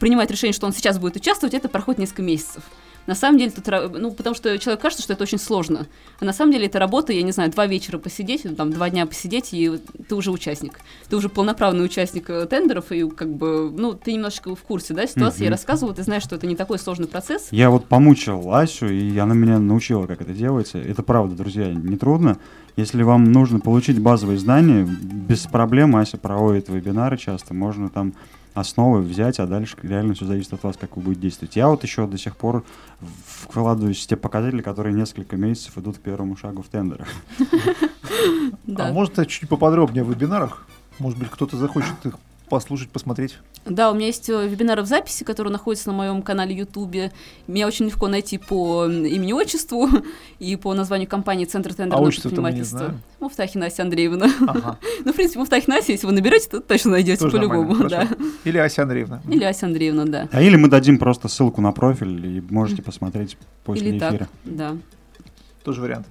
принимает 0.00 0.30
решение, 0.32 0.52
что 0.52 0.66
он 0.66 0.72
сейчас 0.72 0.98
будет 0.98 1.14
участвовать, 1.14 1.54
это 1.54 1.68
проходит 1.68 2.00
несколько 2.00 2.22
месяцев. 2.22 2.64
На 3.06 3.14
самом 3.14 3.38
деле, 3.38 3.50
тут, 3.50 3.66
ну, 3.98 4.12
потому 4.12 4.34
что 4.34 4.56
человек 4.58 4.80
кажется, 4.80 5.02
что 5.02 5.12
это 5.12 5.22
очень 5.24 5.38
сложно. 5.38 5.86
А 6.20 6.24
на 6.24 6.32
самом 6.32 6.52
деле 6.52 6.66
это 6.66 6.78
работа, 6.78 7.12
я 7.12 7.22
не 7.22 7.32
знаю, 7.32 7.50
два 7.50 7.66
вечера 7.66 7.98
посидеть, 7.98 8.44
или 8.44 8.54
там 8.54 8.70
два 8.72 8.90
дня 8.90 9.06
посидеть, 9.06 9.48
и 9.52 9.80
ты 10.08 10.14
уже 10.14 10.30
участник. 10.30 10.80
Ты 11.08 11.16
уже 11.16 11.28
полноправный 11.28 11.84
участник 11.84 12.30
э, 12.30 12.46
тендеров, 12.46 12.92
и 12.92 13.08
как 13.10 13.32
бы, 13.34 13.70
ну, 13.76 13.94
ты 13.94 14.12
немножечко 14.12 14.54
в 14.54 14.62
курсе, 14.62 14.94
да, 14.94 15.06
ситуации. 15.06 15.40
Я 15.40 15.46
Мгм. 15.46 15.52
рассказывала, 15.54 15.94
ты 15.94 16.02
знаешь, 16.04 16.22
что 16.22 16.36
это 16.36 16.46
не 16.46 16.54
такой 16.56 16.78
сложный 16.78 17.08
процесс. 17.08 17.48
Я 17.50 17.70
вот 17.70 17.86
помучил 17.86 18.52
Асю, 18.54 18.88
и 18.88 19.18
она 19.18 19.34
меня 19.34 19.58
научила, 19.58 20.06
как 20.06 20.20
это 20.20 20.32
делается. 20.32 20.78
Это 20.78 21.02
правда, 21.02 21.34
друзья, 21.34 21.72
не 21.72 21.96
трудно. 21.96 22.38
Если 22.76 23.02
вам 23.02 23.24
нужно 23.32 23.60
получить 23.60 23.98
базовые 24.00 24.38
знания, 24.38 24.84
без 24.84 25.40
проблем 25.40 25.94
Ася 25.96 26.16
проводит 26.16 26.68
вебинары 26.68 27.18
часто, 27.18 27.52
можно 27.52 27.90
там 27.90 28.14
основы 28.54 29.00
взять, 29.00 29.38
а 29.40 29.46
дальше 29.46 29.76
реально 29.82 30.14
все 30.14 30.26
зависит 30.26 30.52
от 30.52 30.62
вас, 30.62 30.76
как 30.76 30.96
вы 30.96 31.02
будете 31.02 31.22
действовать. 31.22 31.56
Я 31.56 31.68
вот 31.68 31.82
еще 31.82 32.06
до 32.06 32.18
сих 32.18 32.36
пор 32.36 32.64
вкладываюсь 33.26 34.02
в 34.02 34.06
те 34.06 34.16
показатели, 34.16 34.62
которые 34.62 34.94
несколько 34.94 35.36
месяцев 35.36 35.76
идут 35.78 35.98
к 35.98 36.00
первому 36.00 36.36
шагу 36.36 36.62
в 36.62 36.68
тендерах. 36.68 37.08
А 38.76 38.92
может, 38.92 39.26
чуть 39.26 39.48
поподробнее 39.48 40.04
в 40.04 40.10
вебинарах? 40.10 40.66
Может 40.98 41.18
быть, 41.18 41.30
кто-то 41.30 41.56
захочет 41.56 41.94
их 42.04 42.14
послушать, 42.52 42.90
посмотреть? 42.90 43.38
Да, 43.64 43.90
у 43.90 43.94
меня 43.94 44.08
есть 44.08 44.28
э, 44.28 44.46
вебинары 44.46 44.82
в 44.82 44.86
записи, 44.86 45.24
которые 45.24 45.50
находятся 45.50 45.88
на 45.88 45.96
моем 45.96 46.20
канале 46.20 46.54
Ютубе. 46.54 47.10
Меня 47.46 47.66
очень 47.66 47.86
легко 47.86 48.08
найти 48.08 48.36
по 48.36 48.84
имени 48.84 49.32
отчеству 49.32 49.88
и 50.38 50.56
по 50.56 50.74
названию 50.74 51.08
компании 51.08 51.46
Центр 51.46 51.72
тендерного 51.72 52.06
А 52.06 52.10
предпринимательства. 52.10 52.94
Муфтахина 53.20 53.66
Ася 53.66 53.84
Андреевна. 53.84 54.26
Ага, 54.46 54.78
Ну, 55.06 55.12
в 55.14 55.16
принципе, 55.16 55.38
Муфтахина 55.38 55.78
Ася, 55.78 55.92
если 55.92 56.06
вы 56.06 56.12
наберете, 56.12 56.50
то 56.50 56.60
точно 56.60 56.90
найдете 56.90 57.26
по-любому. 57.26 57.88
Да. 57.88 58.06
Или 58.44 58.58
Ася 58.58 58.82
Андреевна. 58.82 59.22
Или 59.26 59.44
Ася 59.44 59.64
Андреевна, 59.64 60.04
да. 60.04 60.28
А 60.30 60.42
или 60.42 60.56
мы 60.56 60.68
дадим 60.68 60.98
просто 60.98 61.28
ссылку 61.28 61.62
на 61.62 61.72
профиль, 61.72 62.26
и 62.26 62.40
можете 62.50 62.82
посмотреть 62.82 63.38
после 63.64 63.88
Или 63.88 63.96
эфира. 63.96 64.18
так, 64.18 64.28
да. 64.44 64.76
Тоже 65.64 65.80
вариант. 65.80 66.06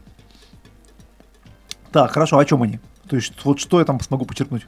Так, 1.92 2.12
хорошо, 2.12 2.40
о 2.40 2.46
чем 2.46 2.64
они? 2.64 2.80
То 3.08 3.16
есть, 3.16 3.34
вот 3.44 3.60
что 3.60 3.78
я 3.78 3.86
там 3.86 4.00
смогу 4.00 4.26
почерпнуть? 4.26 4.66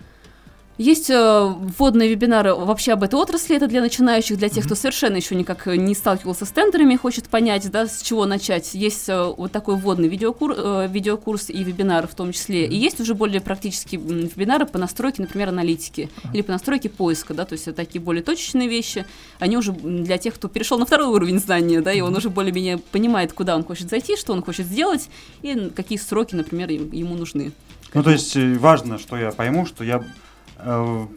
Есть 0.80 1.12
э, 1.12 1.54
вводные 1.78 2.10
вебинары 2.10 2.56
вообще 2.56 2.94
об 2.94 3.04
этой 3.04 3.14
отрасли, 3.16 3.56
это 3.56 3.68
для 3.68 3.80
начинающих, 3.80 4.38
для 4.38 4.50
тех, 4.50 4.66
кто 4.66 4.74
совершенно 4.74 5.18
еще 5.18 5.36
никак 5.36 5.68
э, 5.68 5.76
не 5.76 5.94
сталкивался 5.94 6.46
с 6.46 6.50
тендерами, 6.50 6.96
хочет 6.96 7.30
понять, 7.30 7.70
да, 7.70 7.86
с 7.88 8.02
чего 8.02 8.26
начать. 8.26 8.74
Есть 8.74 9.08
э, 9.08 9.24
вот 9.38 9.52
такой 9.52 9.76
вводный 9.76 10.08
видеокур, 10.08 10.56
э, 10.58 10.88
видеокурс 10.90 11.52
и 11.52 11.64
вебинар 11.64 12.08
в 12.08 12.16
том 12.16 12.32
числе. 12.32 12.66
И 12.66 12.76
есть 12.76 13.00
уже 13.00 13.14
более 13.14 13.40
практические 13.40 14.02
вебинары 14.02 14.66
по 14.66 14.80
настройке, 14.80 15.22
например, 15.22 15.50
аналитики 15.50 16.10
или 16.34 16.42
по 16.42 16.52
настройке 16.52 16.90
поиска, 16.90 17.36
да, 17.36 17.46
то 17.46 17.54
есть 17.54 17.68
это 17.68 17.78
такие 17.78 18.02
более 18.02 18.24
точечные 18.24 18.68
вещи. 18.68 19.06
Они 19.38 19.56
уже 19.58 19.74
для 19.74 20.18
тех, 20.18 20.34
кто 20.34 20.48
перешел 20.48 20.80
на 20.80 20.88
второй 20.88 21.08
уровень 21.08 21.38
знания, 21.40 21.82
да, 21.82 21.94
и 21.94 22.02
он 22.02 22.16
уже 22.16 22.32
более-менее 22.32 22.80
понимает, 22.80 23.32
куда 23.32 23.56
он 23.56 23.64
хочет 23.64 23.90
зайти, 23.92 24.18
что 24.18 24.34
он 24.34 24.42
хочет 24.42 24.66
сделать 24.66 25.08
и 25.44 25.72
какие 25.76 26.00
сроки, 26.00 26.34
например, 26.34 26.72
им- 26.72 26.92
ему 26.92 27.16
нужны. 27.16 27.52
Ну, 27.94 28.02
то 28.02 28.10
есть 28.10 28.36
э, 28.36 28.56
важно, 28.56 28.98
что 28.98 29.18
я 29.18 29.32
пойму, 29.32 29.68
что 29.68 29.84
я, 29.84 30.04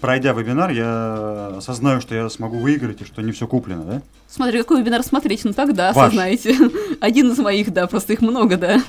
пройдя 0.00 0.32
вебинар, 0.32 0.70
я 0.70 1.54
осознаю, 1.58 2.00
что 2.00 2.14
я 2.14 2.28
смогу 2.28 2.58
выиграть 2.58 3.02
и 3.02 3.04
что 3.04 3.22
не 3.22 3.32
все 3.32 3.46
куплено, 3.46 3.84
да? 3.84 4.02
Смотри, 4.28 4.58
какой 4.58 4.80
вебинар 4.80 5.02
смотреть, 5.02 5.44
ну 5.44 5.52
тогда 5.52 5.92
Ваш. 5.92 6.06
осознаете. 6.08 6.56
Один 7.00 7.30
из 7.30 7.38
моих, 7.38 7.72
да, 7.72 7.86
просто 7.86 8.12
их 8.14 8.20
много, 8.20 8.56
да. 8.56 8.82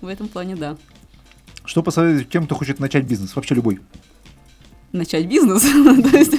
В 0.00 0.06
этом 0.06 0.28
плане, 0.28 0.56
да. 0.56 0.76
Что 1.64 1.82
посоветуете 1.82 2.28
тем, 2.30 2.46
кто 2.46 2.54
хочет 2.54 2.78
начать 2.78 3.04
бизнес? 3.04 3.34
Вообще 3.34 3.54
любой. 3.54 3.80
Начать 4.92 5.26
бизнес. 5.26 5.62
То 6.10 6.16
есть, 6.16 6.34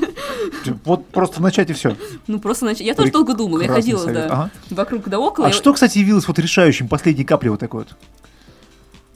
Вот 0.85 1.07
просто 1.07 1.41
начать 1.41 1.69
и 1.69 1.73
все. 1.73 1.95
ну 2.27 2.39
просто 2.39 2.65
начать. 2.65 2.85
Я 2.85 2.93
тоже 2.93 3.11
долго 3.11 3.33
думала, 3.33 3.61
я 3.61 3.67
ходила, 3.67 4.05
да, 4.05 4.49
вокруг 4.69 5.09
да 5.09 5.19
около. 5.19 5.47
А 5.47 5.51
что, 5.51 5.73
кстати, 5.73 5.97
явилось 5.97 6.27
вот 6.27 6.39
решающим, 6.39 6.87
последней 6.87 7.25
каплей 7.25 7.49
вот 7.49 7.59
такой 7.59 7.85
вот? 7.85 7.95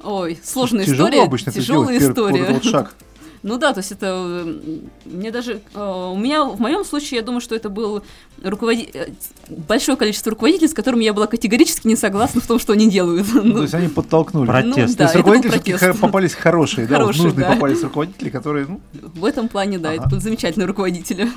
Ой, 0.01 0.39
сложная 0.43 0.85
история. 0.85 1.29
Тяжелая 1.51 1.99
история. 1.99 2.53
вот 2.53 2.63
шаг. 2.63 2.93
Ну 3.41 3.57
да, 3.57 3.71
то 3.73 3.79
есть 3.79 3.91
это 3.93 4.07
м, 4.07 4.89
мне 5.05 5.31
даже 5.31 5.61
э, 5.73 6.09
у 6.13 6.17
меня 6.17 6.43
в 6.43 6.59
моем 6.59 6.83
случае 6.83 7.19
я 7.19 7.25
думаю, 7.25 7.39
что 7.41 7.55
это 7.55 7.69
был 7.69 8.03
руководи- 8.43 8.89
э, 8.93 9.11
большое 9.49 9.97
количество 9.97 10.31
руководителей, 10.31 10.67
с 10.67 10.73
которыми 10.73 11.03
я 11.05 11.13
была 11.13 11.25
категорически 11.27 11.87
не 11.87 11.95
согласна 11.95 12.41
в 12.41 12.47
том, 12.47 12.59
что 12.59 12.73
они 12.73 12.89
делают. 12.89 13.27
Ну, 13.33 13.43
Ну, 13.43 13.53
то 13.55 13.61
есть 13.61 13.73
они 13.73 13.87
подтолкнули. 13.87 14.45
Протест. 14.47 14.67
Ну, 14.67 14.75
да, 14.75 14.81
То 14.97 15.03
есть 15.03 15.15
это 15.15 15.17
руководители 15.19 15.75
все-таки 15.77 15.97
попались 15.99 16.33
хорошие, 16.33 16.85
да, 16.87 16.99
вот 16.99 17.15
нужные 17.17 17.33
да. 17.33 17.53
попались 17.53 17.81
руководители, 17.81 18.29
которые, 18.29 18.65
ну, 18.67 18.81
В 19.15 19.23
этом 19.25 19.47
плане, 19.47 19.79
да, 19.79 19.93
это 19.93 20.03
Ага. 20.03 20.11
был 20.15 20.21
замечательный 20.21 20.65
руководитель. 20.65 21.29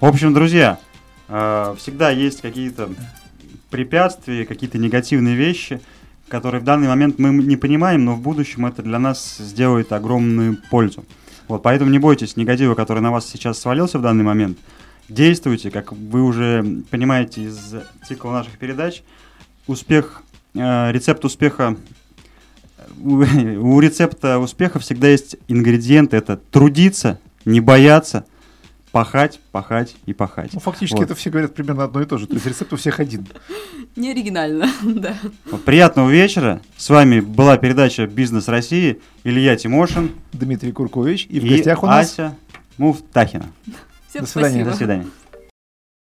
В 0.00 0.04
общем, 0.06 0.34
друзья, 0.34 0.78
э, 1.28 1.74
всегда 1.78 2.10
есть 2.10 2.42
какие-то 2.42 2.90
препятствия, 3.70 4.44
какие-то 4.46 4.78
негативные 4.78 5.34
вещи, 5.36 5.80
которые 6.28 6.60
в 6.60 6.64
данный 6.64 6.88
момент 6.88 7.18
мы 7.18 7.30
не 7.30 7.56
понимаем, 7.56 8.04
но 8.04 8.14
в 8.14 8.20
будущем 8.20 8.66
это 8.66 8.82
для 8.82 8.98
нас 8.98 9.36
сделает 9.38 9.92
огромную 9.92 10.58
пользу. 10.70 11.04
Вот, 11.48 11.62
поэтому 11.62 11.90
не 11.90 11.98
бойтесь 11.98 12.36
негатива, 12.36 12.74
который 12.74 13.00
на 13.00 13.10
вас 13.10 13.26
сейчас 13.26 13.58
свалился 13.58 13.98
в 13.98 14.02
данный 14.02 14.24
момент. 14.24 14.58
Действуйте, 15.08 15.70
как 15.70 15.92
вы 15.92 16.22
уже 16.22 16.82
понимаете 16.90 17.44
из 17.44 17.74
цикла 18.06 18.32
наших 18.32 18.58
передач. 18.58 19.02
Успех, 19.66 20.22
э, 20.54 20.92
рецепт 20.92 21.24
успеха, 21.24 21.76
у, 23.02 23.16
у 23.24 23.80
рецепта 23.80 24.38
успеха 24.38 24.78
всегда 24.78 25.08
есть 25.08 25.36
ингредиенты. 25.48 26.18
Это 26.18 26.36
трудиться, 26.36 27.18
не 27.46 27.60
бояться, 27.60 28.26
пахать, 28.92 29.40
пахать 29.52 29.96
и 30.06 30.12
пахать. 30.12 30.50
ну, 30.54 30.60
фактически 30.60 30.96
Вот. 30.96 31.04
это 31.04 31.14
все 31.14 31.30
говорят 31.30 31.54
примерно 31.54 31.84
одно 31.84 32.00
и 32.02 32.06
то 32.06 32.18
же. 32.18 32.26
То 32.26 32.34
есть 32.34 32.46
рецепт 32.46 32.72
у 32.72 32.76
всех 32.76 33.00
один. 33.00 33.26
Не 33.96 34.10
оригинально, 34.10 34.70
да. 34.82 35.14
Приятного 35.64 36.10
вечера. 36.10 36.60
С 36.76 36.88
вами 36.90 37.20
была 37.20 37.56
передача 37.56 38.06
«Бизнес 38.06 38.48
России». 38.48 39.00
Илья 39.24 39.56
Тимошин 39.56 40.12
Дмитрий 40.32 40.72
Куркович. 40.72 41.26
И 41.28 41.40
в 41.40 41.44
гостях 41.48 41.82
у 41.82 41.86
нас... 41.86 42.12
Ася 42.12 42.36
Муфтахина. 42.78 43.46
Всем 44.08 44.22
До 44.22 44.28
свидания. 44.30 44.64
спасибо. 44.64 44.70
До 44.70 44.76
свидания. 44.76 45.06